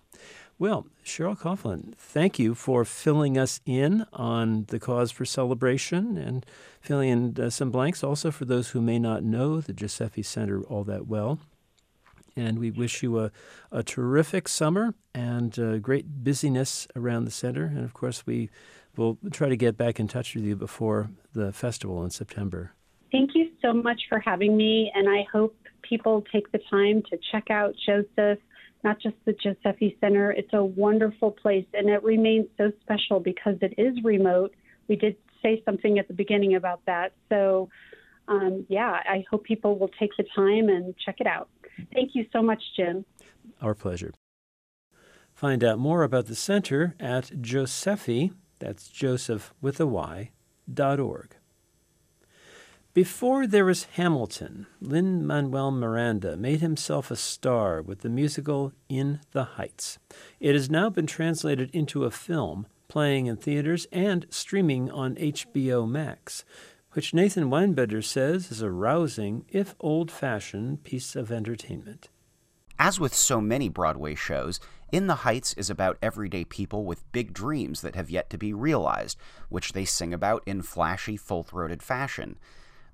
Well, 0.58 0.88
Cheryl 1.04 1.38
Coughlin, 1.38 1.94
thank 1.96 2.40
you 2.40 2.56
for 2.56 2.86
filling 2.86 3.38
us 3.38 3.60
in 3.66 4.06
on 4.14 4.66
the 4.70 4.80
cause 4.80 5.12
for 5.12 5.26
celebration 5.26 6.18
and 6.18 6.46
filling 6.80 7.10
in 7.10 7.38
uh, 7.38 7.50
some 7.50 7.72
blanks 7.72 8.06
also 8.06 8.32
for 8.32 8.46
those 8.46 8.70
who 8.70 8.82
may 8.82 8.98
not 8.98 9.22
know 9.22 9.60
the 9.60 9.74
Josephy 9.74 10.24
Center 10.24 10.62
all 10.62 10.86
that 10.86 11.08
well. 11.08 11.40
And 12.38 12.58
we 12.58 12.72
wish 12.72 13.04
you 13.04 13.20
a, 13.20 13.32
a 13.70 13.84
terrific 13.84 14.48
summer 14.48 14.94
and 15.14 15.58
uh, 15.60 15.78
great 15.80 16.24
busyness 16.24 16.88
around 16.96 17.26
the 17.26 17.32
center. 17.32 17.66
And 17.66 17.84
of 17.84 17.94
course, 17.94 18.26
we 18.26 18.50
will 18.96 19.18
try 19.32 19.50
to 19.50 19.58
get 19.58 19.76
back 19.76 20.00
in 20.00 20.08
touch 20.08 20.36
with 20.36 20.46
you 20.46 20.56
before 20.56 21.10
the 21.34 21.52
festival 21.52 22.02
in 22.06 22.12
September. 22.12 22.72
Thank 23.12 23.32
you 23.36 23.50
so 23.62 23.74
much 23.74 24.04
for 24.08 24.20
having 24.20 24.56
me, 24.56 24.92
and 24.96 25.10
I 25.10 25.26
hope 25.32 25.56
people 25.82 26.24
take 26.32 26.52
the 26.54 26.60
time 26.70 27.02
to 27.10 27.18
check 27.32 27.50
out 27.50 27.76
Joseph, 27.86 28.40
not 28.84 29.00
just 29.00 29.16
the 29.26 29.34
Josephy 29.34 30.00
Center. 30.00 30.32
It's 30.32 30.54
a 30.54 30.64
wonderful 30.64 31.32
place, 31.32 31.66
and 31.74 31.90
it 31.90 32.04
remains 32.04 32.48
so 32.58 32.72
special 32.82 33.20
because 33.20 33.56
it 33.62 33.74
is 33.78 34.04
remote. 34.04 34.54
We 34.88 34.96
did 34.96 35.16
say 35.42 35.62
something 35.66 36.00
at 36.00 36.08
the 36.08 36.14
beginning 36.14 36.56
about 36.56 36.82
that. 36.86 37.14
So, 37.30 37.70
um, 38.28 38.66
yeah, 38.70 39.00
I 39.08 39.24
hope 39.30 39.44
people 39.44 39.78
will 39.78 39.92
take 40.00 40.12
the 40.18 40.26
time 40.36 40.70
and 40.70 40.96
check 41.04 41.16
it 41.20 41.28
out. 41.28 41.50
Thank 41.94 42.12
you 42.14 42.26
so 42.32 42.42
much, 42.42 42.62
Jim. 42.76 43.06
Our 43.62 43.74
pleasure. 43.74 44.14
Find 45.34 45.64
out 45.64 45.80
more 45.80 46.04
about 46.04 46.28
the 46.28 46.36
center 46.36 46.96
at 47.00 47.26
Josephy, 47.42 48.34
that's 48.60 48.88
Joseph 48.88 49.54
with 49.62 49.80
a 49.80 49.86
Y, 49.86 50.32
dot 50.72 51.00
org. 51.00 51.36
Before 52.96 53.46
there 53.46 53.66
was 53.66 53.88
Hamilton, 53.96 54.68
Lin 54.80 55.28
Manuel 55.28 55.70
Miranda 55.70 56.38
made 56.38 56.62
himself 56.62 57.12
a 57.12 57.18
star 57.18 57.82
with 57.82 58.04
the 58.04 58.10
musical 58.10 58.72
In 58.88 59.20
the 59.34 59.44
Heights. 59.44 60.00
It 60.40 60.54
has 60.56 60.70
now 60.70 60.90
been 60.90 61.06
translated 61.06 61.70
into 61.74 62.06
a 62.06 62.10
film, 62.10 62.68
playing 62.88 63.26
in 63.26 63.36
theaters 63.36 63.86
and 63.92 64.26
streaming 64.30 64.90
on 64.90 65.16
HBO 65.16 65.86
Max, 65.86 66.46
which 66.94 67.14
Nathan 67.14 67.50
Weinbender 67.50 68.02
says 68.02 68.50
is 68.50 68.62
a 68.62 68.72
rousing, 68.72 69.44
if 69.50 69.76
old 69.82 70.10
fashioned, 70.10 70.86
piece 70.86 71.18
of 71.18 71.34
entertainment. 71.34 72.08
As 72.80 72.98
with 72.98 73.14
so 73.14 73.42
many 73.42 73.68
Broadway 73.68 74.16
shows, 74.16 74.62
In 74.94 75.08
the 75.08 75.16
Heights 75.16 75.52
is 75.56 75.70
about 75.70 75.98
everyday 76.02 76.46
people 76.46 76.86
with 76.86 77.12
big 77.12 77.34
dreams 77.34 77.82
that 77.82 77.96
have 77.96 78.10
yet 78.10 78.30
to 78.30 78.38
be 78.38 78.54
realized, 78.54 79.18
which 79.50 79.74
they 79.74 79.84
sing 79.84 80.14
about 80.14 80.44
in 80.46 80.62
flashy, 80.62 81.18
full 81.18 81.44
throated 81.44 81.84
fashion. 81.84 82.38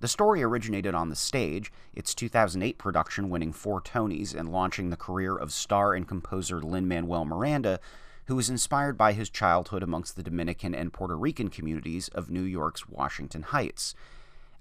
The 0.02 0.08
story 0.08 0.42
originated 0.42 0.96
on 0.96 1.10
the 1.10 1.16
stage, 1.16 1.72
its 1.94 2.16
2008 2.16 2.80
production 2.80 3.30
winning 3.30 3.54
four 3.54 3.80
Tonys 3.80 4.34
and 4.34 4.52
launching 4.52 4.90
the 4.90 4.98
career 4.98 5.36
of 5.38 5.54
star 5.54 5.94
and 5.94 6.08
composer 6.08 6.60
Lin 6.60 6.88
Manuel 6.88 7.24
Miranda, 7.24 7.80
who 8.26 8.36
was 8.36 8.50
inspired 8.50 8.98
by 8.98 9.14
his 9.14 9.30
childhood 9.30 9.84
amongst 9.84 10.16
the 10.16 10.24
Dominican 10.24 10.74
and 10.74 10.92
Puerto 10.92 11.16
Rican 11.16 11.50
communities 11.50 12.08
of 12.08 12.32
New 12.32 12.42
York's 12.42 12.90
Washington 12.90 13.44
Heights. 13.44 13.94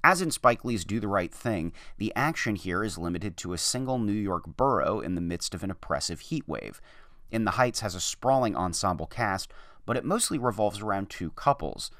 As 0.04 0.20
in 0.20 0.30
Spike 0.30 0.62
Lee's 0.62 0.85
Do 0.85 1.00
the 1.00 1.09
Right 1.09 1.32
Thing, 1.32 1.73
the 1.97 2.12
action 2.14 2.54
here 2.54 2.85
is 2.85 2.99
limited 2.99 3.38
to 3.38 3.54
a 3.54 3.59
single 3.59 3.99
New 3.99 4.12
York 4.12 4.44
borough 4.47 5.00
in 5.00 5.14
the 5.14 5.23
midst 5.23 5.54
of 5.54 5.64
an 5.64 5.70
oppressive 5.70 6.20
heat 6.20 6.47
wave. 6.47 6.82
In 7.30 7.47
the 7.47 7.52
Heights 7.52 7.80
has 7.80 7.94
a 7.94 8.00
sprawling 8.00 8.54
ensemble 8.54 9.06
cast, 9.06 9.50
but 9.87 9.97
it 9.97 10.04
mostly 10.04 10.37
revolves 10.37 10.82
around 10.82 11.09
two 11.09 11.30
couples. 11.30 11.90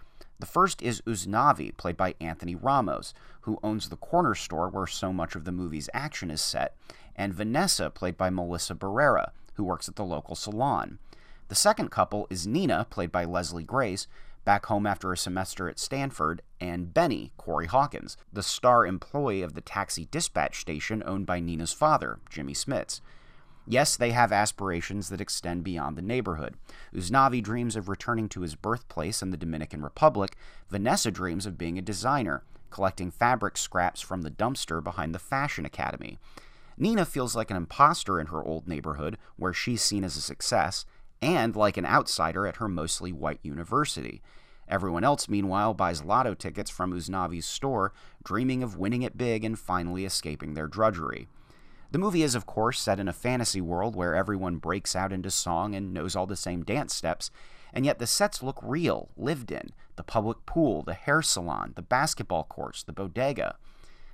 The 0.41 0.47
first 0.47 0.81
is 0.81 1.03
Usnavi, 1.03 1.77
played 1.77 1.99
by 1.99 2.15
Anthony 2.19 2.55
Ramos, 2.55 3.13
who 3.43 3.61
owns 3.63 3.91
the 3.91 3.97
corner 3.97 4.35
store 4.35 4.71
where 4.71 4.87
so 4.87 5.13
much 5.13 5.35
of 5.37 5.45
the 5.45 5.53
movie's 5.53 5.91
action 5.93 6.31
is 6.31 6.41
set, 6.41 6.75
and 7.15 7.35
Vanessa, 7.35 7.91
played 7.91 8.17
by 8.17 8.31
Melissa 8.31 8.75
Barrera, 8.75 9.33
who 9.55 9.65
works 9.65 9.87
at 9.87 9.97
the 9.97 10.05
local 10.05 10.35
salon. 10.35 10.99
The 11.49 11.55
second 11.55 11.91
couple 11.91 12.27
is 12.31 12.47
Nina, 12.47 12.87
played 12.89 13.13
by 13.13 13.27
Leslie 13.27 13.65
Grace, 13.65 14.07
back 14.47 14.65
home 14.65 14.87
after 14.87 15.13
a 15.13 15.17
semester 15.19 15.69
at 15.69 15.79
Stanford, 15.79 16.41
and 16.59 16.95
Benny, 16.95 17.33
Corey 17.37 17.67
Hawkins, 17.67 18.17
the 18.33 18.43
star 18.43 18.87
employee 18.87 19.43
of 19.43 19.53
the 19.53 19.61
taxi 19.61 20.09
dispatch 20.11 20.59
station 20.59 21.03
owned 21.05 21.27
by 21.27 21.41
Nina's 21.41 21.75
father, 21.75 22.19
Jimmy 22.31 22.55
Smits. 22.55 23.03
Yes, 23.71 23.97
they 23.97 24.11
have 24.11 24.33
aspirations 24.33 25.11
that 25.11 25.21
extend 25.21 25.63
beyond 25.63 25.97
the 25.97 26.03
neighborhood. 26.03 26.57
Usnavi 26.93 27.41
dreams 27.41 27.77
of 27.77 27.89
returning 27.89 28.29
to 28.31 28.41
his 28.41 28.57
birthplace 28.57 29.23
in 29.23 29.31
the 29.31 29.37
Dominican 29.37 29.81
Republic. 29.81 30.35
Vanessa 30.69 31.13
dreams 31.13 31.47
of 31.47 31.57
being 31.57 31.79
a 31.79 31.83
designer, 31.83 32.43
collecting 32.71 33.13
fabric 33.13 33.57
scraps 33.57 34.01
from 34.01 34.23
the 34.23 34.31
dumpster 34.31 34.83
behind 34.83 35.15
the 35.15 35.21
Fashion 35.21 35.65
Academy. 35.65 36.19
Nina 36.77 37.05
feels 37.05 37.37
like 37.37 37.49
an 37.49 37.57
imposter 37.57 38.19
in 38.19 38.27
her 38.27 38.43
old 38.43 38.67
neighborhood, 38.67 39.17
where 39.37 39.53
she's 39.53 39.83
seen 39.83 40.03
as 40.03 40.17
a 40.17 40.21
success, 40.21 40.85
and 41.23 41.55
like 41.55 41.77
an 41.77 41.87
outsider 41.87 42.49
at 42.49 42.57
her 42.57 42.67
mostly 42.67 43.13
white 43.13 43.39
university. 43.45 44.21
Everyone 44.67 45.05
else, 45.05 45.29
meanwhile, 45.29 45.75
buys 45.75 46.03
lotto 46.03 46.35
tickets 46.35 46.71
from 46.71 46.93
Usnavi's 46.93 47.47
store, 47.47 47.93
dreaming 48.25 48.65
of 48.65 48.77
winning 48.77 49.03
it 49.03 49.17
big 49.17 49.45
and 49.45 49.57
finally 49.57 50.05
escaping 50.05 50.55
their 50.55 50.67
drudgery. 50.67 51.29
The 51.93 51.99
movie 51.99 52.23
is, 52.23 52.37
of 52.37 52.47
course, 52.47 52.81
set 52.81 53.01
in 53.01 53.09
a 53.09 53.13
fantasy 53.13 53.61
world 53.61 53.97
where 53.97 54.15
everyone 54.15 54.59
breaks 54.59 54.95
out 54.95 55.13
into 55.13 55.31
song 55.31 55.75
and 55.75 55.93
knows 55.93 56.15
all 56.15 56.27
the 56.27 56.37
same 56.37 56.63
dance 56.63 56.95
steps, 56.95 57.33
and 57.73 57.85
yet 57.85 57.99
the 57.99 58.07
sets 58.07 58.43
look 58.43 58.61
real, 58.63 59.09
lived 59.17 59.51
in 59.51 59.71
the 59.97 60.05
public 60.05 60.47
pool, 60.47 60.83
the 60.83 60.95
hair 60.95 61.21
salon, 61.21 61.73
the 61.75 61.83
basketball 61.83 62.45
courts, 62.45 62.83
the 62.83 62.93
bodega. 62.93 63.57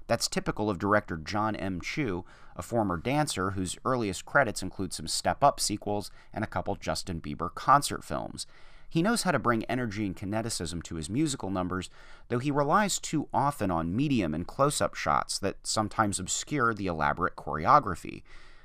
That's 0.07 0.27
typical 0.27 0.71
of 0.71 0.79
director 0.79 1.17
John 1.17 1.55
M. 1.55 1.81
Chu, 1.81 2.25
a 2.57 2.63
former 2.63 2.97
dancer 2.97 3.51
whose 3.51 3.79
earliest 3.85 4.25
credits 4.25 4.63
include 4.63 4.93
some 4.93 5.07
Step 5.07 5.45
Up 5.45 5.61
sequels 5.61 6.11
and 6.33 6.43
a 6.43 6.49
couple 6.49 6.77
Justin 6.77 7.21
Bieber 7.21 7.55
concert 7.55 8.05
films. 8.05 8.47
He 8.89 9.03
knows 9.03 9.23
how 9.23 9.33
to 9.33 9.39
bring 9.39 9.65
energy 9.65 10.07
and 10.07 10.17
kineticism 10.17 10.83
to 10.85 10.95
his 10.95 11.11
musical 11.11 11.51
numbers, 11.51 11.91
though 12.29 12.39
he 12.39 12.51
relies 12.51 12.99
too 12.99 13.29
often 13.33 13.71
on 13.71 13.97
medium 13.97 14.35
and 14.35 14.47
close 14.47 14.81
up 14.81 14.95
shots 14.95 15.39
that 15.41 15.67
sometimes 15.67 16.19
obscure 16.19 16.73
the 16.73 16.87
elaborate 16.87 17.37
choreography. 17.37 18.23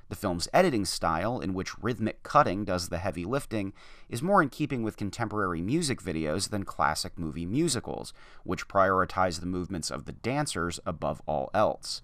The 0.09 0.17
film's 0.17 0.49
editing 0.53 0.83
style, 0.83 1.39
in 1.39 1.53
which 1.53 1.81
rhythmic 1.81 2.21
cutting 2.21 2.65
does 2.65 2.89
the 2.89 2.97
heavy 2.97 3.23
lifting, 3.23 3.71
is 4.09 4.21
more 4.21 4.41
in 4.41 4.49
keeping 4.49 4.83
with 4.83 4.97
contemporary 4.97 5.61
music 5.61 6.01
videos 6.01 6.49
than 6.49 6.65
classic 6.65 7.17
movie 7.17 7.45
musicals, 7.45 8.13
which 8.43 8.67
prioritize 8.67 9.39
the 9.39 9.45
movements 9.45 9.89
of 9.89 10.03
the 10.03 10.11
dancers 10.11 10.81
above 10.85 11.21
all 11.25 11.49
else. 11.53 12.01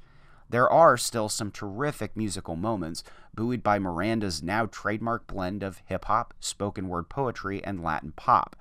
There 0.50 0.70
are 0.70 0.96
still 0.96 1.28
some 1.28 1.52
terrific 1.52 2.16
musical 2.16 2.56
moments, 2.56 3.04
buoyed 3.34 3.64
by 3.64 3.80
Miranda's 3.80 4.42
now 4.42 4.66
trademark 4.66 5.28
blend 5.28 5.62
of 5.62 5.82
hip 5.86 6.06
hop, 6.06 6.34
spoken 6.40 6.88
word 6.88 7.10
poetry, 7.10 7.64
and 7.64 7.84
Latin 7.84 8.14
pop. 8.16 8.56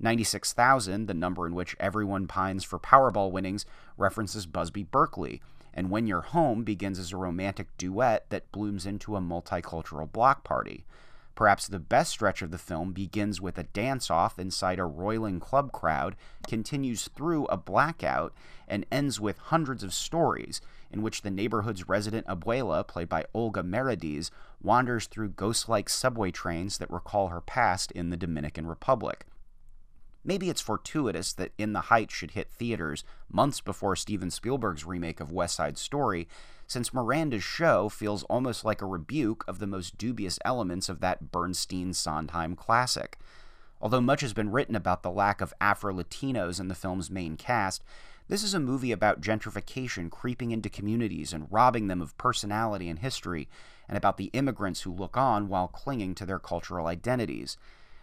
96,000, 0.00 1.06
the 1.06 1.14
number 1.14 1.46
in 1.46 1.54
which 1.54 1.76
everyone 1.78 2.26
pines 2.26 2.64
for 2.64 2.78
Powerball 2.78 3.30
winnings, 3.30 3.66
references 3.96 4.46
Busby 4.46 4.82
Berkeley, 4.82 5.40
and 5.72 5.90
When 5.90 6.08
You're 6.08 6.22
Home 6.22 6.64
begins 6.64 6.98
as 6.98 7.12
a 7.12 7.16
romantic 7.16 7.68
duet 7.76 8.26
that 8.30 8.50
blooms 8.50 8.84
into 8.84 9.14
a 9.14 9.20
multicultural 9.20 10.10
block 10.10 10.42
party. 10.42 10.84
Perhaps 11.36 11.68
the 11.68 11.78
best 11.78 12.10
stretch 12.10 12.42
of 12.42 12.50
the 12.50 12.58
film 12.58 12.92
begins 12.92 13.40
with 13.40 13.58
a 13.58 13.62
dance 13.62 14.10
off 14.10 14.40
inside 14.40 14.80
a 14.80 14.84
roiling 14.84 15.38
club 15.38 15.70
crowd, 15.70 16.16
continues 16.48 17.08
through 17.14 17.46
a 17.46 17.56
blackout, 17.56 18.34
and 18.66 18.84
ends 18.90 19.20
with 19.20 19.38
hundreds 19.38 19.84
of 19.84 19.94
stories 19.94 20.60
in 20.90 21.02
which 21.02 21.22
the 21.22 21.30
neighborhood's 21.30 21.88
resident 21.88 22.26
abuela, 22.26 22.86
played 22.86 23.08
by 23.08 23.24
Olga 23.34 23.62
Merediz, 23.62 24.30
wanders 24.62 25.06
through 25.06 25.30
ghost 25.30 25.68
like 25.68 25.88
subway 25.88 26.30
trains 26.30 26.78
that 26.78 26.90
recall 26.90 27.28
her 27.28 27.40
past 27.40 27.90
in 27.92 28.10
the 28.10 28.16
Dominican 28.16 28.66
Republic. 28.66 29.26
Maybe 30.24 30.50
it's 30.50 30.60
fortuitous 30.60 31.32
that 31.34 31.52
In 31.56 31.72
the 31.72 31.82
Heights 31.82 32.12
should 32.12 32.32
hit 32.32 32.50
theaters 32.50 33.04
months 33.30 33.60
before 33.60 33.96
Steven 33.96 34.30
Spielberg's 34.30 34.84
remake 34.84 35.20
of 35.20 35.32
West 35.32 35.56
Side 35.56 35.78
Story, 35.78 36.28
since 36.66 36.92
Miranda's 36.92 37.42
show 37.42 37.88
feels 37.88 38.24
almost 38.24 38.64
like 38.64 38.82
a 38.82 38.86
rebuke 38.86 39.42
of 39.48 39.58
the 39.58 39.66
most 39.66 39.96
dubious 39.96 40.38
elements 40.44 40.88
of 40.88 41.00
that 41.00 41.32
Bernstein 41.32 41.94
Sondheim 41.94 42.56
classic. 42.56 43.18
Although 43.80 44.00
much 44.00 44.20
has 44.20 44.32
been 44.32 44.50
written 44.50 44.74
about 44.74 45.02
the 45.02 45.10
lack 45.10 45.40
of 45.40 45.54
Afro 45.60 45.94
Latinos 45.94 46.60
in 46.60 46.68
the 46.68 46.74
film's 46.74 47.10
main 47.10 47.36
cast, 47.36 47.82
this 48.28 48.42
is 48.42 48.52
a 48.52 48.60
movie 48.60 48.92
about 48.92 49.22
gentrification 49.22 50.10
creeping 50.10 50.50
into 50.50 50.68
communities 50.68 51.32
and 51.32 51.48
robbing 51.50 51.88
them 51.88 52.02
of 52.02 52.16
personality 52.18 52.88
and 52.88 52.98
history, 52.98 53.48
and 53.88 53.96
about 53.96 54.18
the 54.18 54.30
immigrants 54.34 54.82
who 54.82 54.92
look 54.92 55.16
on 55.16 55.48
while 55.48 55.66
clinging 55.66 56.14
to 56.14 56.26
their 56.26 56.38
cultural 56.38 56.86
identities. 56.86 57.56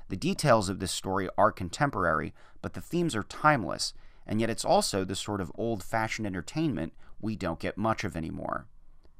The 0.09 0.17
details 0.17 0.67
of 0.67 0.79
this 0.79 0.91
story 0.91 1.29
are 1.37 1.51
contemporary, 1.51 2.33
but 2.61 2.73
the 2.73 2.81
themes 2.81 3.15
are 3.15 3.23
timeless, 3.23 3.93
and 4.25 4.41
yet 4.41 4.49
it's 4.49 4.65
also 4.65 5.03
the 5.03 5.15
sort 5.15 5.41
of 5.41 5.51
old 5.55 5.83
fashioned 5.83 6.25
entertainment 6.25 6.93
we 7.21 7.35
don't 7.35 7.59
get 7.59 7.77
much 7.77 8.03
of 8.03 8.17
anymore. 8.17 8.65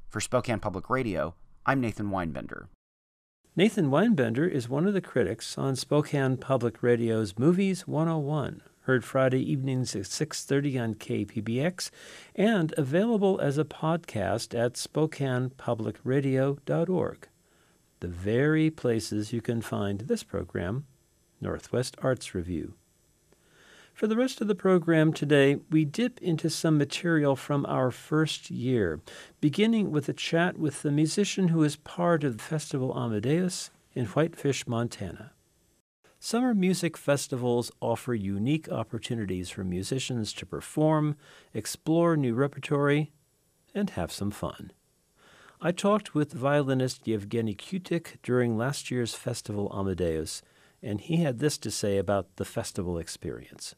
For 0.08 0.20
Spokane 0.20 0.58
Public 0.58 0.90
Radio, 0.90 1.34
I'm 1.64 1.80
Nathan 1.80 2.10
Weinbender. 2.10 2.66
Nathan 3.54 3.90
Weinbender 3.90 4.50
is 4.50 4.68
one 4.68 4.86
of 4.86 4.92
the 4.92 5.00
critics 5.00 5.56
on 5.56 5.76
Spokane 5.76 6.36
Public 6.36 6.82
Radio's 6.82 7.38
Movies 7.38 7.86
101 7.86 8.60
heard 8.86 9.04
Friday 9.04 9.40
evenings 9.40 9.94
at 9.96 10.06
6:30 10.06 10.78
on 10.78 10.94
KPBX 10.94 11.90
and 12.36 12.72
available 12.78 13.40
as 13.40 13.58
a 13.58 13.64
podcast 13.64 14.56
at 14.58 14.74
spokanepublicradio.org. 14.74 17.28
The 18.00 18.08
very 18.08 18.70
places 18.70 19.32
you 19.32 19.40
can 19.40 19.60
find 19.60 20.02
this 20.02 20.22
program, 20.22 20.86
Northwest 21.40 21.96
Arts 22.00 22.32
Review. 22.34 22.74
For 23.92 24.06
the 24.06 24.16
rest 24.16 24.40
of 24.40 24.46
the 24.46 24.54
program 24.54 25.12
today, 25.12 25.56
we 25.70 25.84
dip 25.84 26.22
into 26.22 26.48
some 26.48 26.78
material 26.78 27.34
from 27.34 27.66
our 27.66 27.90
first 27.90 28.48
year, 28.50 29.00
beginning 29.40 29.90
with 29.90 30.08
a 30.08 30.12
chat 30.12 30.58
with 30.58 30.82
the 30.82 30.92
musician 30.92 31.48
who 31.48 31.64
is 31.64 31.74
part 31.76 32.22
of 32.22 32.36
the 32.36 32.44
Festival 32.44 32.96
Amadeus 32.96 33.70
in 33.94 34.06
Whitefish, 34.06 34.64
Montana. 34.66 35.32
Summer 36.18 36.54
music 36.54 36.96
festivals 36.96 37.70
offer 37.80 38.14
unique 38.14 38.70
opportunities 38.70 39.50
for 39.50 39.62
musicians 39.62 40.32
to 40.32 40.46
perform, 40.46 41.14
explore 41.52 42.16
new 42.16 42.34
repertory, 42.34 43.12
and 43.74 43.90
have 43.90 44.10
some 44.10 44.30
fun. 44.30 44.72
I 45.60 45.72
talked 45.72 46.14
with 46.14 46.32
violinist 46.32 47.06
Yevgeny 47.06 47.54
Kutik 47.54 48.16
during 48.22 48.56
last 48.56 48.90
year's 48.90 49.14
festival 49.14 49.70
Amadeus, 49.72 50.42
and 50.82 51.00
he 51.00 51.18
had 51.18 51.38
this 51.38 51.58
to 51.58 51.70
say 51.70 51.98
about 51.98 52.36
the 52.36 52.44
festival 52.44 52.98
experience. 52.98 53.74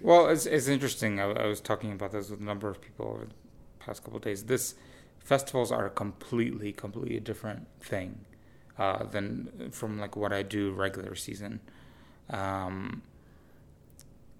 Well, 0.00 0.28
it's, 0.28 0.46
it's 0.46 0.68
interesting. 0.68 1.20
I, 1.20 1.30
I 1.30 1.46
was 1.46 1.60
talking 1.60 1.92
about 1.92 2.12
this 2.12 2.30
with 2.30 2.40
a 2.40 2.44
number 2.44 2.68
of 2.68 2.80
people 2.80 3.06
over 3.06 3.26
the 3.26 3.34
past 3.78 4.02
couple 4.02 4.16
of 4.16 4.24
days. 4.24 4.44
This 4.44 4.74
festivals 5.18 5.70
are 5.70 5.86
a 5.86 5.90
completely, 5.90 6.72
completely 6.72 7.20
different 7.20 7.68
thing 7.80 8.24
uh, 8.80 9.04
than 9.04 9.70
from 9.72 9.98
like 10.00 10.16
what 10.16 10.32
I 10.32 10.42
do 10.42 10.72
regular 10.72 11.14
season. 11.14 11.60
Um, 12.30 13.02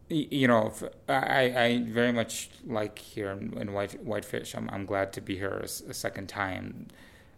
you 0.09 0.49
know, 0.49 0.73
I, 1.09 1.43
I 1.65 1.85
very 1.87 2.11
much 2.11 2.49
like 2.67 2.99
here 2.99 3.31
in, 3.31 3.73
White 3.73 4.03
Whitefish. 4.03 4.55
I'm 4.55 4.69
I'm 4.71 4.87
glad 4.87 5.13
to 5.13 5.21
be 5.21 5.37
here 5.37 5.61
a, 5.61 5.91
a, 5.91 5.95
second 5.95 6.29
time. 6.29 6.89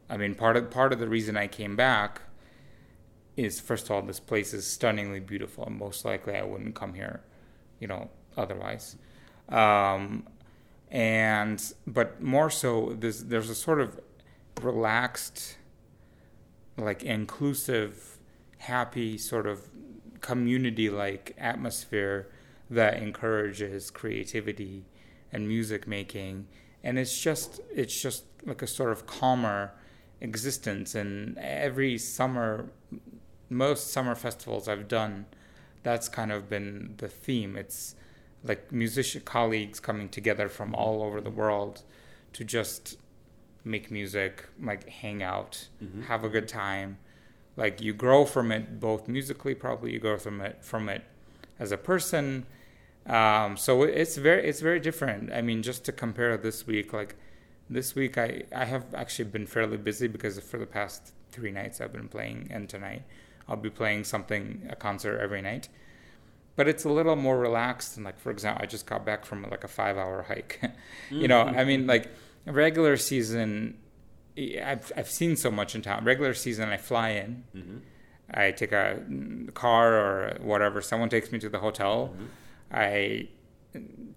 I 0.08 0.16
mean, 0.16 0.36
part 0.36 0.56
of 0.56 0.70
part 0.70 0.92
of 0.92 1.00
the 1.00 1.08
reason 1.08 1.36
I 1.36 1.48
came 1.48 1.74
back 1.74 2.22
is 3.36 3.58
first 3.58 3.86
of 3.86 3.90
all, 3.90 4.02
this 4.02 4.20
place 4.20 4.54
is 4.54 4.64
stunningly 4.64 5.20
beautiful, 5.20 5.64
and 5.66 5.76
most 5.76 6.04
likely 6.04 6.36
I 6.36 6.44
wouldn't 6.44 6.76
come 6.76 6.94
here, 6.94 7.20
you 7.80 7.88
know, 7.88 8.10
otherwise. 8.36 8.96
Um, 9.48 10.28
and 10.88 11.60
but 11.86 12.22
more 12.22 12.48
so, 12.48 12.96
there's 12.96 13.24
there's 13.24 13.50
a 13.50 13.56
sort 13.56 13.80
of 13.80 14.00
relaxed 14.62 15.56
like 16.76 17.02
inclusive, 17.02 18.18
happy 18.58 19.18
sort 19.18 19.46
of 19.46 19.68
community 20.20 20.88
like 20.88 21.34
atmosphere 21.36 22.28
that 22.70 22.94
encourages 23.02 23.90
creativity 23.90 24.84
and 25.32 25.48
music 25.48 25.86
making. 25.86 26.46
And 26.82 26.98
it's 26.98 27.20
just 27.20 27.60
it's 27.74 28.00
just 28.00 28.24
like 28.44 28.62
a 28.62 28.66
sort 28.66 28.92
of 28.92 29.06
calmer 29.06 29.72
existence. 30.20 30.94
And 30.94 31.36
every 31.38 31.98
summer 31.98 32.70
most 33.50 33.92
summer 33.92 34.14
festivals 34.14 34.68
I've 34.68 34.88
done 34.88 35.26
that's 35.82 36.08
kind 36.08 36.32
of 36.32 36.48
been 36.48 36.94
the 36.98 37.08
theme. 37.08 37.56
It's 37.56 37.94
like 38.44 38.72
musician 38.72 39.22
colleagues 39.24 39.80
coming 39.80 40.08
together 40.08 40.48
from 40.48 40.74
all 40.74 41.02
over 41.02 41.20
the 41.20 41.30
world 41.30 41.82
to 42.34 42.44
just 42.44 42.96
make 43.64 43.90
music, 43.90 44.46
like 44.60 44.88
hang 44.88 45.22
out, 45.22 45.68
mm-hmm. 45.82 46.02
have 46.02 46.24
a 46.24 46.28
good 46.28 46.48
time. 46.48 46.98
Like 47.56 47.80
you 47.80 47.92
grow 47.92 48.24
from 48.24 48.50
it 48.50 48.80
both 48.80 49.08
musically, 49.08 49.54
probably 49.54 49.92
you 49.92 49.98
grow 49.98 50.18
from 50.18 50.40
it 50.40 50.64
from 50.64 50.88
it 50.88 51.04
as 51.58 51.72
a 51.72 51.76
person. 51.76 52.46
Um, 53.06 53.56
so 53.56 53.82
it's 53.82 54.16
very 54.16 54.48
it's 54.48 54.60
very 54.60 54.80
different. 54.80 55.32
I 55.32 55.42
mean, 55.42 55.62
just 55.62 55.84
to 55.84 55.92
compare 55.92 56.36
this 56.36 56.66
week, 56.66 56.92
like 56.92 57.16
this 57.68 57.94
week, 57.94 58.16
I 58.18 58.44
I 58.54 58.64
have 58.64 58.94
actually 58.94 59.26
been 59.30 59.46
fairly 59.46 59.76
busy 59.76 60.08
because 60.08 60.38
for 60.40 60.58
the 60.58 60.66
past 60.66 61.12
three 61.30 61.50
nights 61.50 61.80
I've 61.80 61.92
been 61.92 62.08
playing, 62.08 62.48
and 62.50 62.68
tonight 62.68 63.02
I'll 63.48 63.56
be 63.56 63.70
playing 63.70 64.04
something 64.04 64.66
a 64.70 64.76
concert 64.76 65.18
every 65.20 65.42
night. 65.42 65.68
but 66.54 66.68
it's 66.68 66.84
a 66.84 66.88
little 66.88 67.16
more 67.16 67.38
relaxed. 67.38 67.96
And 67.96 68.04
like 68.04 68.18
for 68.18 68.30
example, 68.30 68.62
I 68.62 68.66
just 68.66 68.86
got 68.86 69.04
back 69.04 69.24
from 69.24 69.42
like 69.50 69.64
a 69.64 69.68
five 69.68 69.96
hour 69.96 70.22
hike. 70.22 70.60
you 71.10 71.28
know, 71.28 71.40
I 71.42 71.64
mean, 71.64 71.86
like 71.86 72.08
regular 72.46 72.96
season, 72.96 73.78
I've 74.36 74.92
I've 74.96 75.10
seen 75.10 75.36
so 75.36 75.50
much 75.50 75.74
in 75.74 75.82
town. 75.82 76.04
Regular 76.04 76.34
season, 76.34 76.68
I 76.68 76.76
fly 76.76 77.10
in. 77.10 77.44
Mm-hmm. 77.54 77.76
I 78.34 78.50
take 78.52 78.72
a 78.72 79.02
car 79.54 79.94
or 79.94 80.36
whatever. 80.40 80.80
Someone 80.80 81.08
takes 81.08 81.30
me 81.32 81.38
to 81.40 81.48
the 81.48 81.58
hotel. 81.58 82.14
Mm-hmm. 82.14 82.24
I 82.72 83.28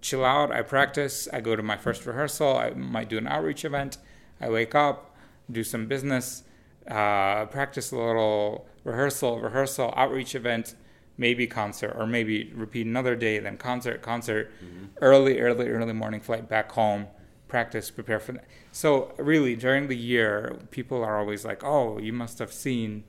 chill 0.00 0.24
out. 0.24 0.50
I 0.50 0.62
practice. 0.62 1.28
I 1.32 1.40
go 1.40 1.56
to 1.56 1.62
my 1.62 1.76
first 1.76 2.06
rehearsal. 2.06 2.56
I 2.56 2.70
might 2.70 3.08
do 3.08 3.18
an 3.18 3.26
outreach 3.26 3.64
event. 3.64 3.98
I 4.40 4.50
wake 4.50 4.74
up, 4.74 5.14
do 5.50 5.64
some 5.64 5.86
business, 5.86 6.42
uh, 6.90 7.46
practice 7.46 7.90
a 7.90 7.96
little 7.96 8.66
rehearsal, 8.84 9.40
rehearsal, 9.40 9.92
outreach 9.96 10.34
event, 10.34 10.74
maybe 11.16 11.46
concert, 11.46 11.94
or 11.96 12.06
maybe 12.06 12.52
repeat 12.54 12.86
another 12.86 13.16
day, 13.16 13.38
then 13.38 13.56
concert, 13.56 14.02
concert, 14.02 14.52
mm-hmm. 14.62 14.86
early, 15.00 15.40
early, 15.40 15.68
early 15.68 15.92
morning 15.92 16.20
flight 16.20 16.48
back 16.48 16.70
home, 16.72 17.06
practice, 17.48 17.90
prepare 17.90 18.20
for 18.20 18.32
that. 18.32 18.44
So 18.72 19.12
really, 19.18 19.56
during 19.56 19.88
the 19.88 19.96
year, 19.96 20.58
people 20.70 21.02
are 21.04 21.18
always 21.18 21.44
like, 21.44 21.64
"Oh, 21.64 21.98
you 21.98 22.12
must 22.12 22.38
have 22.38 22.52
seen." 22.52 23.04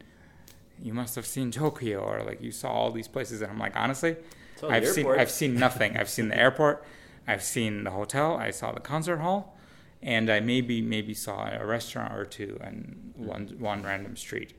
You 0.79 0.93
must 0.93 1.15
have 1.15 1.25
seen 1.25 1.49
Tokyo, 1.49 2.01
or 2.01 2.21
like 2.21 2.39
you 2.39 2.51
saw 2.51 2.69
all 2.69 2.91
these 2.91 3.07
places, 3.07 3.41
and 3.41 3.51
I'm 3.51 3.57
like, 3.57 3.75
honestly, 3.75 4.15
I've 4.63 4.87
seen 4.87 5.07
I've 5.07 5.31
seen 5.31 5.55
nothing. 5.55 5.97
I've 5.97 6.09
seen 6.09 6.29
the 6.29 6.37
airport, 6.45 6.85
I've 7.27 7.43
seen 7.43 7.83
the 7.83 7.91
hotel, 7.91 8.37
I 8.37 8.51
saw 8.51 8.71
the 8.71 8.79
concert 8.79 9.17
hall, 9.17 9.57
and 10.01 10.29
I 10.29 10.39
maybe 10.39 10.81
maybe 10.81 11.13
saw 11.13 11.49
a 11.49 11.65
restaurant 11.65 12.13
or 12.13 12.25
two 12.25 12.57
and 12.61 13.13
one 13.15 13.55
one 13.59 13.83
random 13.83 14.15
street. 14.15 14.53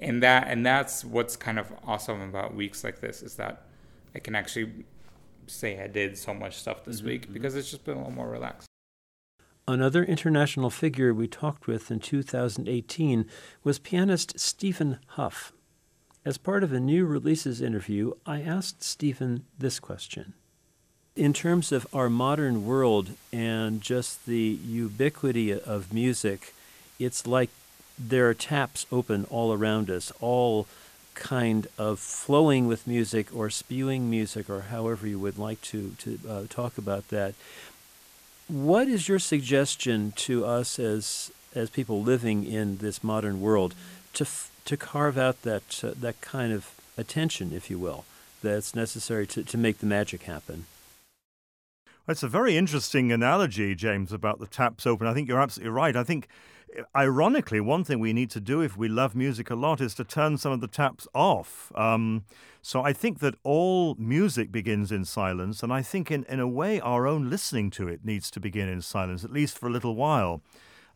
And 0.00 0.22
that 0.22 0.48
and 0.48 0.64
that's 0.64 1.04
what's 1.04 1.36
kind 1.36 1.58
of 1.58 1.72
awesome 1.84 2.20
about 2.20 2.54
weeks 2.54 2.84
like 2.84 3.00
this 3.00 3.22
is 3.22 3.36
that 3.36 3.66
I 4.14 4.18
can 4.18 4.34
actually 4.34 4.84
say 5.46 5.82
I 5.82 5.86
did 5.86 6.16
so 6.16 6.34
much 6.34 6.56
stuff 6.56 6.84
this 6.84 6.98
mm-hmm, 6.98 7.08
week 7.08 7.22
mm-hmm. 7.22 7.32
because 7.34 7.56
it's 7.56 7.70
just 7.70 7.84
been 7.84 7.94
a 7.94 7.98
little 7.98 8.12
more 8.12 8.28
relaxed. 8.28 8.68
Another 9.66 10.04
international 10.04 10.68
figure 10.68 11.14
we 11.14 11.26
talked 11.26 11.66
with 11.66 11.90
in 11.90 11.98
2018 11.98 13.24
was 13.62 13.78
pianist 13.78 14.38
Stephen 14.38 14.98
Hough. 15.16 15.52
As 16.22 16.36
part 16.36 16.62
of 16.62 16.72
a 16.72 16.80
new 16.80 17.06
releases 17.06 17.62
interview, 17.62 18.12
I 18.26 18.42
asked 18.42 18.82
Stephen 18.82 19.46
this 19.58 19.80
question. 19.80 20.34
In 21.16 21.32
terms 21.32 21.72
of 21.72 21.86
our 21.94 22.10
modern 22.10 22.66
world 22.66 23.10
and 23.32 23.80
just 23.80 24.26
the 24.26 24.58
ubiquity 24.66 25.58
of 25.58 25.94
music, 25.94 26.52
it's 26.98 27.26
like 27.26 27.48
there 27.98 28.28
are 28.28 28.34
taps 28.34 28.84
open 28.92 29.24
all 29.30 29.50
around 29.50 29.88
us, 29.88 30.12
all 30.20 30.66
kind 31.14 31.68
of 31.78 32.00
flowing 32.00 32.66
with 32.66 32.86
music 32.86 33.34
or 33.34 33.48
spewing 33.48 34.10
music, 34.10 34.50
or 34.50 34.62
however 34.62 35.06
you 35.06 35.18
would 35.18 35.38
like 35.38 35.60
to, 35.62 35.94
to 36.00 36.18
uh, 36.28 36.42
talk 36.50 36.76
about 36.76 37.08
that. 37.08 37.34
What 38.48 38.88
is 38.88 39.08
your 39.08 39.18
suggestion 39.18 40.12
to 40.16 40.44
us 40.44 40.78
as, 40.78 41.30
as 41.54 41.70
people 41.70 42.02
living 42.02 42.44
in 42.44 42.78
this 42.78 43.02
modern 43.02 43.40
world 43.40 43.74
to 44.14 44.24
f- 44.24 44.50
to 44.66 44.76
carve 44.76 45.18
out 45.18 45.42
that 45.42 45.82
uh, 45.84 45.92
that 46.00 46.20
kind 46.20 46.52
of 46.52 46.70
attention, 46.96 47.52
if 47.52 47.70
you 47.70 47.78
will, 47.78 48.04
that's 48.42 48.74
necessary 48.74 49.26
to, 49.26 49.42
to 49.44 49.58
make 49.58 49.78
the 49.78 49.86
magic 49.86 50.22
happen. 50.22 50.66
It's 52.06 52.22
a 52.22 52.28
very 52.28 52.56
interesting 52.56 53.12
analogy, 53.12 53.74
James, 53.74 54.12
about 54.12 54.38
the 54.38 54.46
taps 54.46 54.86
open. 54.86 55.06
I 55.06 55.14
think 55.14 55.26
you're 55.26 55.40
absolutely 55.40 55.70
right. 55.70 55.96
I 55.96 56.04
think, 56.04 56.28
ironically, 56.94 57.60
one 57.60 57.84
thing 57.84 58.00
we 58.00 58.12
need 58.12 58.30
to 58.30 58.40
do 58.40 58.60
if 58.60 58.76
we 58.76 58.88
love 58.88 59.14
music 59.14 59.50
a 59.50 59.54
lot 59.54 59.80
is 59.80 59.94
to 59.94 60.04
turn 60.04 60.38
some 60.38 60.52
of 60.52 60.60
the 60.60 60.68
taps 60.68 61.06
off. 61.14 61.72
Um, 61.74 62.24
so 62.62 62.82
I 62.82 62.92
think 62.92 63.20
that 63.20 63.34
all 63.42 63.94
music 63.96 64.50
begins 64.50 64.90
in 64.90 65.04
silence, 65.04 65.62
and 65.62 65.72
I 65.72 65.82
think, 65.82 66.10
in, 66.10 66.24
in 66.24 66.40
a 66.40 66.48
way, 66.48 66.80
our 66.80 67.06
own 67.06 67.30
listening 67.30 67.70
to 67.72 67.88
it 67.88 68.04
needs 68.04 68.30
to 68.32 68.40
begin 68.40 68.68
in 68.68 68.80
silence, 68.80 69.24
at 69.24 69.32
least 69.32 69.58
for 69.58 69.68
a 69.68 69.72
little 69.72 69.94
while 69.94 70.42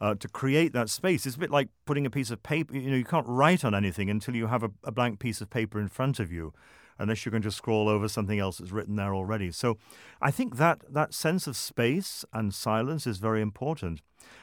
uh, 0.00 0.14
to 0.14 0.28
create 0.28 0.72
that 0.72 0.88
space. 0.88 1.26
It's 1.26 1.36
a 1.36 1.40
bit 1.40 1.50
like 1.50 1.68
putting 1.84 2.06
a 2.06 2.10
piece 2.10 2.30
of 2.30 2.42
paper. 2.42 2.76
You 2.76 2.90
know, 2.90 2.96
you 2.96 3.04
can't 3.04 3.26
write 3.28 3.64
on 3.64 3.74
anything 3.74 4.08
until 4.08 4.34
you 4.34 4.46
have 4.46 4.62
a, 4.62 4.70
a 4.84 4.92
blank 4.92 5.18
piece 5.18 5.40
of 5.40 5.50
paper 5.50 5.80
in 5.80 5.88
front 5.88 6.18
of 6.18 6.32
you, 6.32 6.52
unless 6.98 7.24
you're 7.24 7.30
going 7.30 7.42
to 7.42 7.50
scroll 7.50 7.88
over 7.88 8.08
something 8.08 8.38
else 8.38 8.58
that's 8.58 8.72
written 8.72 8.96
there 8.96 9.14
already. 9.14 9.50
So, 9.50 9.76
I 10.20 10.30
think 10.30 10.56
that 10.56 10.82
that 10.92 11.14
sense 11.14 11.46
of 11.46 11.56
space 11.56 12.24
and 12.32 12.54
silence 12.54 13.06
is 13.06 13.18
very 13.18 13.42
important. 13.42 14.00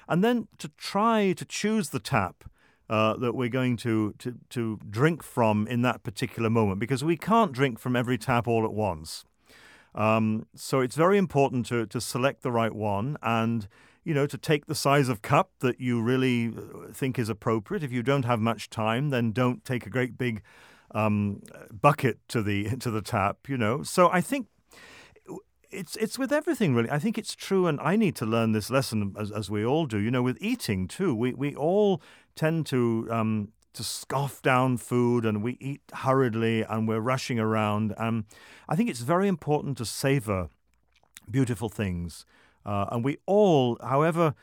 And 0.08 0.24
then 0.24 0.48
to 0.60 0.69
try 0.78 1.34
to 1.34 1.45
choose 1.45 1.89
the 1.89 2.00
tap. 2.00 2.43
Uh, 2.88 3.17
that 3.17 3.34
we're 3.34 3.50
going 3.50 3.76
to, 3.76 4.13
to, 4.19 4.36
to 4.48 4.80
drink 4.88 5.24
from 5.24 5.65
in 5.65 5.82
that 5.82 6.04
particular 6.04 6.52
moment 6.52 6.80
because 6.80 7.04
we 7.04 7.17
can't 7.17 7.52
drink 7.52 7.80
from 7.80 7.95
every 7.95 8.15
tap 8.15 8.48
all 8.48 8.63
at 8.63 8.74
once. 8.74 9.26
Um, 9.95 10.45
so 10.54 10.82
it's 10.82 10.95
very 10.95 11.17
important 11.17 11.65
to, 11.65 11.88
to 11.88 12.00
select 12.00 12.43
the 12.43 12.52
right 12.52 12.76
one 12.76 13.17
and 13.24 13.67
you 14.06 14.13
know, 14.13 14.28
to 14.28 14.38
take 14.38 14.67
the 14.67 14.76
size 14.76 15.10
of 15.10 15.21
cup 15.24 15.50
that 15.60 15.82
you 15.82 16.00
really 16.00 16.50
uh, 16.56 16.93
think 16.93 17.17
is 17.17 17.28
appropriate. 17.28 17.84
If 17.84 17.91
you 17.91 18.04
don't 18.04 18.24
have 18.24 18.39
much 18.39 18.69
time, 18.69 19.10
then 19.10 19.32
don't 19.32 19.65
take 19.65 19.86
a 19.86 19.89
great 19.89 20.17
big 20.17 20.43
um, 20.91 21.41
bucket 21.71 22.19
to 22.30 22.41
the 22.43 22.76
to 22.80 22.91
the 22.91 23.02
tap. 23.02 23.50
You 23.50 23.58
know, 23.58 23.84
so 23.84 24.10
I 24.12 24.21
think 24.21 24.48
it's 25.76 25.96
it's 25.98 26.18
with 26.18 26.32
everything 26.32 26.76
really. 26.76 26.90
I 26.90 27.00
think 27.00 27.18
it's 27.18 27.36
true, 27.36 27.68
and 27.68 27.80
I 27.82 27.96
need 27.96 28.16
to 28.18 28.26
learn 28.26 28.52
this 28.52 28.70
lesson 28.70 29.16
as, 29.20 29.32
as 29.32 29.50
we 29.50 29.66
all 29.66 29.86
do. 29.86 29.98
You 29.98 30.12
know, 30.12 30.24
with 30.24 30.38
eating 30.42 30.88
too, 30.88 31.14
we 31.14 31.34
we 31.34 31.56
all 31.56 32.02
tend 32.36 32.66
to 32.68 33.08
um, 33.12 33.50
to 33.74 33.84
scoff 33.84 34.42
down 34.42 34.78
food, 34.78 35.26
and 35.26 35.44
we 35.44 35.58
eat 35.60 35.82
hurriedly, 35.94 36.64
and 36.64 36.88
we're 36.88 37.00
rushing 37.00 37.40
around. 37.40 37.94
Um, 37.98 38.26
I 38.68 38.76
think 38.76 38.90
it's 38.90 39.02
very 39.02 39.28
important 39.28 39.78
to 39.78 39.86
savor 39.86 40.50
beautiful 41.30 41.70
things. 41.70 42.26
Uh, 42.66 42.86
and 42.92 43.04
we 43.04 43.18
all, 43.26 43.78
however 43.84 44.34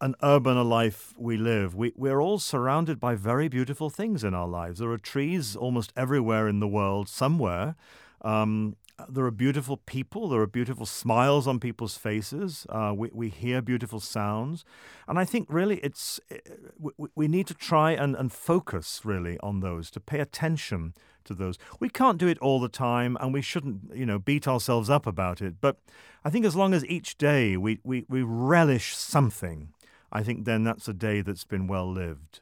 an 0.00 0.14
urban 0.22 0.56
a 0.56 0.62
life 0.62 1.14
we 1.16 1.36
live, 1.36 1.74
we, 1.74 1.92
we're 1.96 2.20
all 2.20 2.38
surrounded 2.38 3.00
by 3.00 3.14
very 3.14 3.48
beautiful 3.48 3.90
things 3.90 4.22
in 4.22 4.34
our 4.34 4.46
lives. 4.46 4.78
There 4.78 4.90
are 4.90 4.98
trees 4.98 5.56
almost 5.56 5.92
everywhere 5.96 6.48
in 6.48 6.60
the 6.60 6.68
world, 6.68 7.08
somewhere. 7.08 7.74
Um, 8.22 8.76
there 9.08 9.24
are 9.24 9.30
beautiful 9.30 9.76
people. 9.76 10.28
There 10.28 10.40
are 10.40 10.46
beautiful 10.46 10.86
smiles 10.86 11.46
on 11.46 11.60
people's 11.60 11.96
faces. 11.96 12.66
Uh, 12.68 12.92
we, 12.96 13.10
we 13.12 13.28
hear 13.28 13.60
beautiful 13.60 14.00
sounds. 14.00 14.64
And 15.06 15.18
I 15.18 15.24
think 15.24 15.48
really 15.50 15.76
it's, 15.78 16.18
eh, 16.30 16.38
we, 16.78 17.08
we 17.14 17.28
need 17.28 17.46
to 17.48 17.54
try 17.54 17.92
and, 17.92 18.16
and 18.16 18.32
focus 18.32 19.02
really 19.04 19.38
on 19.40 19.60
those, 19.60 19.90
to 19.92 20.00
pay 20.00 20.20
attention 20.20 20.94
to 21.24 21.34
those. 21.34 21.58
We 21.78 21.88
can't 21.88 22.18
do 22.18 22.28
it 22.28 22.38
all 22.38 22.60
the 22.60 22.68
time, 22.68 23.16
and 23.20 23.32
we 23.32 23.42
shouldn't, 23.42 23.94
you 23.94 24.06
know, 24.06 24.18
beat 24.18 24.48
ourselves 24.48 24.88
up 24.88 25.06
about 25.06 25.42
it. 25.42 25.60
But 25.60 25.78
I 26.24 26.30
think 26.30 26.46
as 26.46 26.56
long 26.56 26.72
as 26.72 26.84
each 26.86 27.18
day 27.18 27.56
we, 27.56 27.80
we, 27.84 28.06
we 28.08 28.22
relish 28.22 28.96
something, 28.96 29.74
I 30.10 30.22
think 30.22 30.44
then 30.44 30.64
that's 30.64 30.88
a 30.88 30.94
day 30.94 31.20
that's 31.20 31.44
been 31.44 31.66
well 31.66 31.90
lived. 31.90 32.40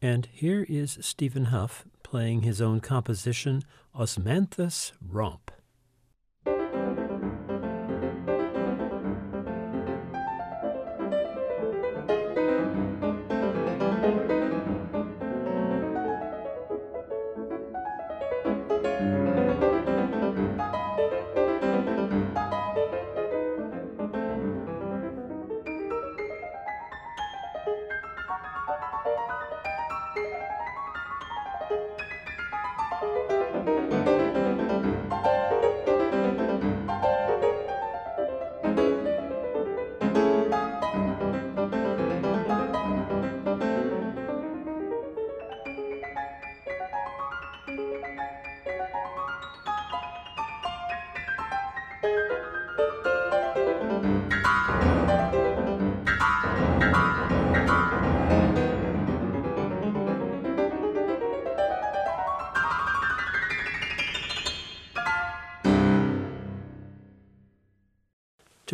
And 0.00 0.26
here 0.32 0.66
is 0.68 0.98
Stephen 1.00 1.46
Hough 1.46 1.84
playing 2.02 2.42
his 2.42 2.60
own 2.60 2.80
composition, 2.80 3.62
Osmanthus 3.94 4.90
Romp. 5.00 5.51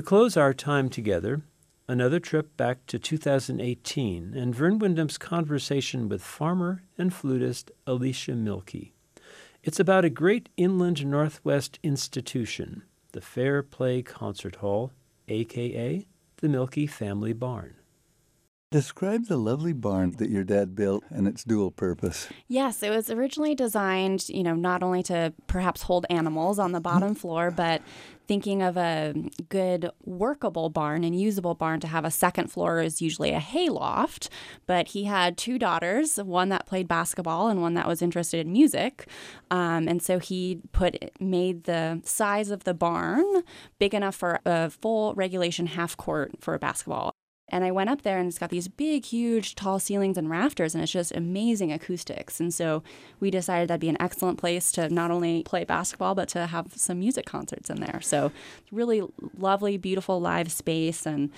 Close 0.08 0.38
our 0.38 0.54
time 0.54 0.88
together, 0.88 1.42
another 1.86 2.18
trip 2.18 2.56
back 2.56 2.86
to 2.86 2.98
2018 2.98 4.32
and 4.34 4.54
Vern 4.54 4.78
Windham's 4.78 5.18
conversation 5.18 6.08
with 6.08 6.22
farmer 6.22 6.82
and 6.96 7.12
flutist 7.12 7.70
Alicia 7.86 8.32
Milkey. 8.32 8.92
It's 9.62 9.78
about 9.78 10.06
a 10.06 10.08
great 10.08 10.48
inland 10.56 11.04
Northwest 11.04 11.78
institution, 11.82 12.84
the 13.12 13.20
Fair 13.20 13.62
Play 13.62 14.00
Concert 14.00 14.56
Hall, 14.56 14.92
aka 15.28 16.06
the 16.38 16.48
Milkey 16.48 16.88
Family 16.88 17.34
Barn. 17.34 17.74
Describe 18.70 19.28
the 19.28 19.38
lovely 19.38 19.72
barn 19.72 20.10
that 20.18 20.28
your 20.28 20.44
dad 20.44 20.74
built 20.74 21.02
and 21.08 21.26
its 21.26 21.42
dual 21.42 21.70
purpose. 21.70 22.28
Yes, 22.48 22.82
it 22.82 22.90
was 22.90 23.08
originally 23.08 23.54
designed, 23.54 24.28
you 24.28 24.42
know, 24.42 24.54
not 24.54 24.82
only 24.82 25.02
to 25.04 25.32
perhaps 25.46 25.84
hold 25.84 26.04
animals 26.10 26.58
on 26.58 26.72
the 26.72 26.80
bottom 26.80 27.14
floor, 27.14 27.50
but 27.50 27.80
thinking 28.26 28.60
of 28.60 28.76
a 28.76 29.14
good 29.48 29.90
workable 30.04 30.68
barn 30.68 31.02
and 31.02 31.18
usable 31.18 31.54
barn 31.54 31.80
to 31.80 31.86
have 31.86 32.04
a 32.04 32.10
second 32.10 32.52
floor 32.52 32.82
is 32.82 33.00
usually 33.00 33.30
a 33.30 33.40
hay 33.40 33.70
loft. 33.70 34.28
But 34.66 34.88
he 34.88 35.04
had 35.04 35.38
two 35.38 35.58
daughters, 35.58 36.16
one 36.16 36.50
that 36.50 36.66
played 36.66 36.86
basketball 36.86 37.48
and 37.48 37.62
one 37.62 37.72
that 37.72 37.88
was 37.88 38.02
interested 38.02 38.46
in 38.46 38.52
music, 38.52 39.08
um, 39.50 39.88
and 39.88 40.02
so 40.02 40.18
he 40.18 40.60
put 40.72 41.10
made 41.18 41.64
the 41.64 42.02
size 42.04 42.50
of 42.50 42.64
the 42.64 42.74
barn 42.74 43.24
big 43.78 43.94
enough 43.94 44.14
for 44.14 44.40
a 44.44 44.68
full 44.68 45.14
regulation 45.14 45.68
half 45.68 45.96
court 45.96 46.32
for 46.38 46.58
basketball. 46.58 47.14
And 47.50 47.64
I 47.64 47.70
went 47.70 47.90
up 47.90 48.02
there 48.02 48.18
and 48.18 48.28
it's 48.28 48.38
got 48.38 48.50
these 48.50 48.68
big, 48.68 49.06
huge, 49.06 49.54
tall 49.54 49.78
ceilings 49.78 50.18
and 50.18 50.28
rafters, 50.28 50.74
and 50.74 50.82
it's 50.82 50.92
just 50.92 51.14
amazing 51.14 51.72
acoustics. 51.72 52.40
And 52.40 52.52
so 52.52 52.82
we 53.20 53.30
decided 53.30 53.68
that'd 53.68 53.80
be 53.80 53.88
an 53.88 54.00
excellent 54.00 54.38
place 54.38 54.70
to 54.72 54.88
not 54.88 55.10
only 55.10 55.42
play 55.44 55.64
basketball, 55.64 56.14
but 56.14 56.28
to 56.30 56.46
have 56.46 56.72
some 56.76 56.98
music 56.98 57.26
concerts 57.26 57.70
in 57.70 57.80
there. 57.80 58.00
So, 58.02 58.32
really 58.70 59.02
lovely, 59.36 59.76
beautiful 59.76 60.20
live 60.20 60.52
space 60.52 61.06
and 61.06 61.30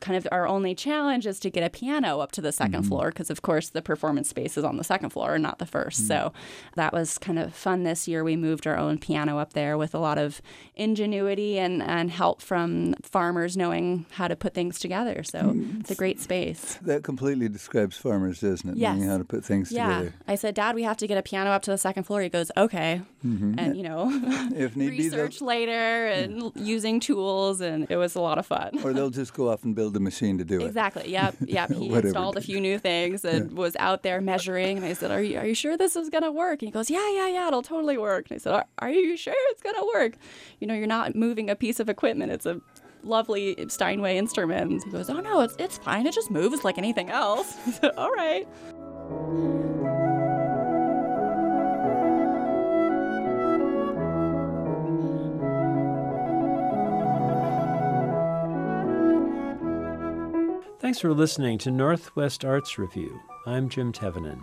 kind 0.00 0.16
of 0.16 0.26
our 0.30 0.46
only 0.46 0.74
challenge 0.74 1.26
is 1.26 1.40
to 1.40 1.50
get 1.50 1.62
a 1.62 1.70
piano 1.70 2.20
up 2.20 2.32
to 2.32 2.40
the 2.40 2.50
2nd 2.50 2.70
mm-hmm. 2.70 2.82
floor 2.82 3.08
because 3.10 3.30
of 3.30 3.42
course 3.42 3.70
the 3.70 3.82
performance 3.82 4.28
space 4.28 4.56
is 4.56 4.64
on 4.64 4.76
the 4.76 4.84
second 4.84 5.10
floor 5.10 5.34
and 5.34 5.42
not 5.42 5.58
the 5.58 5.64
1st 5.64 5.86
mm-hmm. 5.86 6.06
so 6.06 6.32
that 6.76 6.92
was 6.92 7.18
kind 7.18 7.38
of 7.38 7.54
fun 7.54 7.82
this 7.82 8.06
year 8.06 8.22
we 8.22 8.36
moved 8.36 8.66
our 8.66 8.76
own 8.76 8.98
piano 8.98 9.38
up 9.38 9.52
there 9.52 9.76
with 9.76 9.94
a 9.94 9.98
lot 9.98 10.18
of 10.18 10.40
ingenuity 10.74 11.58
and, 11.58 11.82
and 11.82 12.10
help 12.10 12.40
from 12.40 12.94
farmers 13.02 13.56
knowing 13.56 14.06
how 14.12 14.28
to 14.28 14.36
put 14.36 14.54
things 14.54 14.78
together 14.78 15.22
so 15.22 15.40
mm-hmm. 15.40 15.80
it's 15.80 15.90
a 15.90 15.94
great 15.94 16.20
space 16.20 16.78
that 16.82 17.02
completely 17.02 17.48
describes 17.48 17.96
farmers 17.96 18.40
doesn't 18.40 18.70
it 18.70 18.76
yes. 18.76 18.96
knowing 18.96 19.08
how 19.08 19.18
to 19.18 19.24
put 19.24 19.44
things 19.44 19.72
yeah. 19.72 19.98
together 19.98 20.14
i 20.26 20.34
said 20.34 20.54
dad 20.54 20.74
we 20.74 20.82
have 20.82 20.96
to 20.96 21.06
get 21.06 21.18
a 21.18 21.22
piano 21.22 21.50
up 21.50 21.62
to 21.62 21.70
the 21.70 21.78
second 21.78 22.04
floor 22.04 22.20
he 22.22 22.28
goes 22.28 22.50
okay 22.56 23.02
mm-hmm. 23.24 23.58
and 23.58 23.76
you 23.76 23.82
know 23.82 24.08
if 24.56 24.76
need 24.76 24.90
research 24.90 25.40
be, 25.40 25.44
later 25.44 26.06
and 26.06 26.42
yeah. 26.42 26.50
using 26.62 27.00
tools 27.00 27.60
and 27.60 27.90
it 27.90 27.96
was 27.96 28.14
a 28.14 28.20
lot 28.20 28.38
of 28.38 28.46
fun 28.46 28.70
or 28.84 28.92
they'll 28.92 29.10
just 29.10 29.34
go 29.34 29.50
off 29.50 29.64
and 29.64 29.74
build 29.74 29.87
build 29.88 29.94
the 29.94 30.00
machine 30.00 30.38
to 30.38 30.44
do 30.44 30.60
it. 30.60 30.66
Exactly. 30.66 31.10
Yep. 31.10 31.36
Yep. 31.48 31.72
He 31.72 31.88
installed 31.88 32.36
a 32.36 32.40
few 32.40 32.60
new 32.60 32.78
things 32.78 33.24
and 33.24 33.50
yeah. 33.50 33.56
was 33.56 33.74
out 33.76 34.02
there 34.02 34.20
measuring. 34.20 34.76
And 34.76 34.86
I 34.86 34.92
said, 34.92 35.10
"Are 35.10 35.22
you 35.22 35.38
are 35.38 35.46
you 35.46 35.54
sure 35.54 35.76
this 35.76 35.96
is 35.96 36.10
gonna 36.10 36.30
work?" 36.30 36.60
And 36.60 36.68
he 36.68 36.72
goes, 36.72 36.90
"Yeah, 36.90 37.10
yeah, 37.10 37.28
yeah. 37.28 37.48
It'll 37.48 37.62
totally 37.62 37.96
work." 37.96 38.26
And 38.28 38.36
I 38.36 38.38
said, 38.38 38.52
"Are, 38.52 38.66
are 38.78 38.90
you 38.90 39.16
sure 39.16 39.34
it's 39.50 39.62
gonna 39.62 39.84
work? 39.86 40.14
You 40.60 40.66
know, 40.66 40.74
you're 40.74 40.86
not 40.86 41.14
moving 41.14 41.48
a 41.48 41.56
piece 41.56 41.80
of 41.80 41.88
equipment. 41.88 42.32
It's 42.32 42.46
a 42.46 42.60
lovely 43.02 43.56
Steinway 43.68 44.18
instrument." 44.18 44.84
He 44.84 44.90
goes, 44.90 45.08
"Oh 45.08 45.20
no, 45.20 45.40
it's 45.40 45.56
it's 45.58 45.78
fine. 45.78 46.06
It 46.06 46.14
just 46.14 46.30
moves 46.30 46.64
like 46.64 46.76
anything 46.76 47.08
else." 47.08 47.56
I 47.66 47.70
said, 47.70 47.90
"All 47.96 48.12
right." 48.12 48.46
Thanks 60.80 61.00
for 61.00 61.12
listening 61.12 61.58
to 61.58 61.72
Northwest 61.72 62.44
Arts 62.44 62.78
Review. 62.78 63.20
I'm 63.46 63.68
Jim 63.68 63.92
Tevenin. 63.92 64.40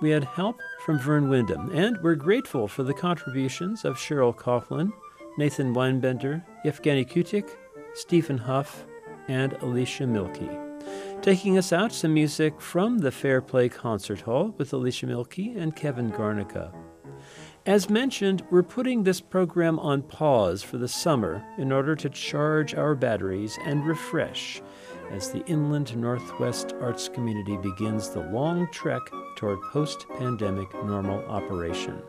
We 0.00 0.10
had 0.10 0.24
help 0.24 0.58
from 0.84 0.98
Vern 0.98 1.28
Windham, 1.28 1.70
and 1.70 1.96
we're 2.02 2.16
grateful 2.16 2.66
for 2.66 2.82
the 2.82 2.92
contributions 2.92 3.84
of 3.84 3.96
Cheryl 3.96 4.34
Coughlin, 4.34 4.92
Nathan 5.36 5.72
Weinbender, 5.72 6.44
Yevgeny 6.64 7.04
Kutik, 7.04 7.48
Stephen 7.94 8.38
Hough, 8.38 8.86
and 9.28 9.52
Alicia 9.62 10.02
Milkey. 10.02 11.22
Taking 11.22 11.56
us 11.56 11.72
out, 11.72 11.92
some 11.92 12.12
music 12.12 12.60
from 12.60 12.98
the 12.98 13.12
Fair 13.12 13.40
Play 13.40 13.68
Concert 13.68 14.22
Hall 14.22 14.52
with 14.58 14.72
Alicia 14.72 15.06
Milkey 15.06 15.56
and 15.56 15.76
Kevin 15.76 16.10
Garnica. 16.10 16.74
As 17.66 17.88
mentioned, 17.88 18.42
we're 18.50 18.64
putting 18.64 19.04
this 19.04 19.20
program 19.20 19.78
on 19.78 20.02
pause 20.02 20.60
for 20.60 20.76
the 20.76 20.88
summer 20.88 21.44
in 21.56 21.70
order 21.70 21.94
to 21.94 22.08
charge 22.08 22.74
our 22.74 22.96
batteries 22.96 23.56
and 23.64 23.86
refresh 23.86 24.60
as 25.10 25.30
the 25.30 25.44
inland 25.46 25.96
Northwest 25.96 26.74
arts 26.80 27.08
community 27.08 27.56
begins 27.56 28.10
the 28.10 28.22
long 28.30 28.68
trek 28.70 29.02
toward 29.36 29.60
post 29.72 30.06
pandemic 30.18 30.72
normal 30.84 31.24
operation. 31.26 32.02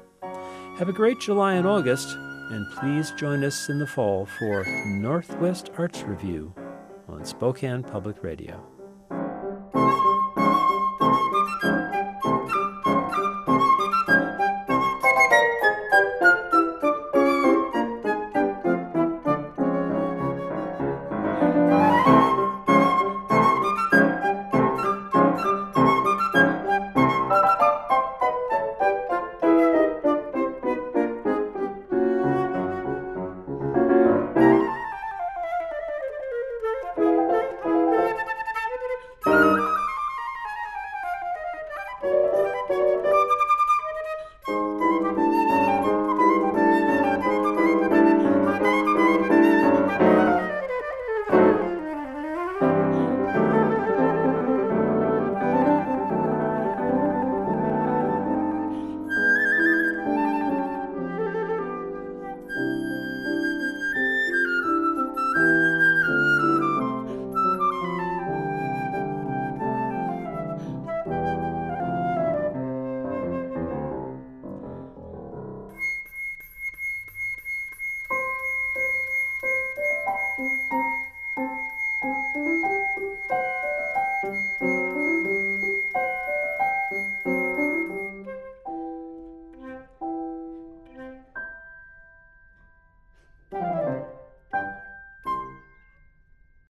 Have 0.78 0.90
a 0.90 0.94
great 0.94 1.20
July 1.20 1.54
and 1.54 1.68
August, 1.68 2.16
and 2.52 2.72
please 2.80 3.12
join 3.18 3.44
us 3.44 3.70
in 3.70 3.80
the 3.80 3.88
fall 3.88 4.26
for 4.26 4.66
Northwest 4.86 5.72
Arts 5.78 6.04
Review 6.04 6.54
on 7.08 7.26
Spokane 7.26 7.84
Public 7.84 8.24
Radio. 8.24 8.79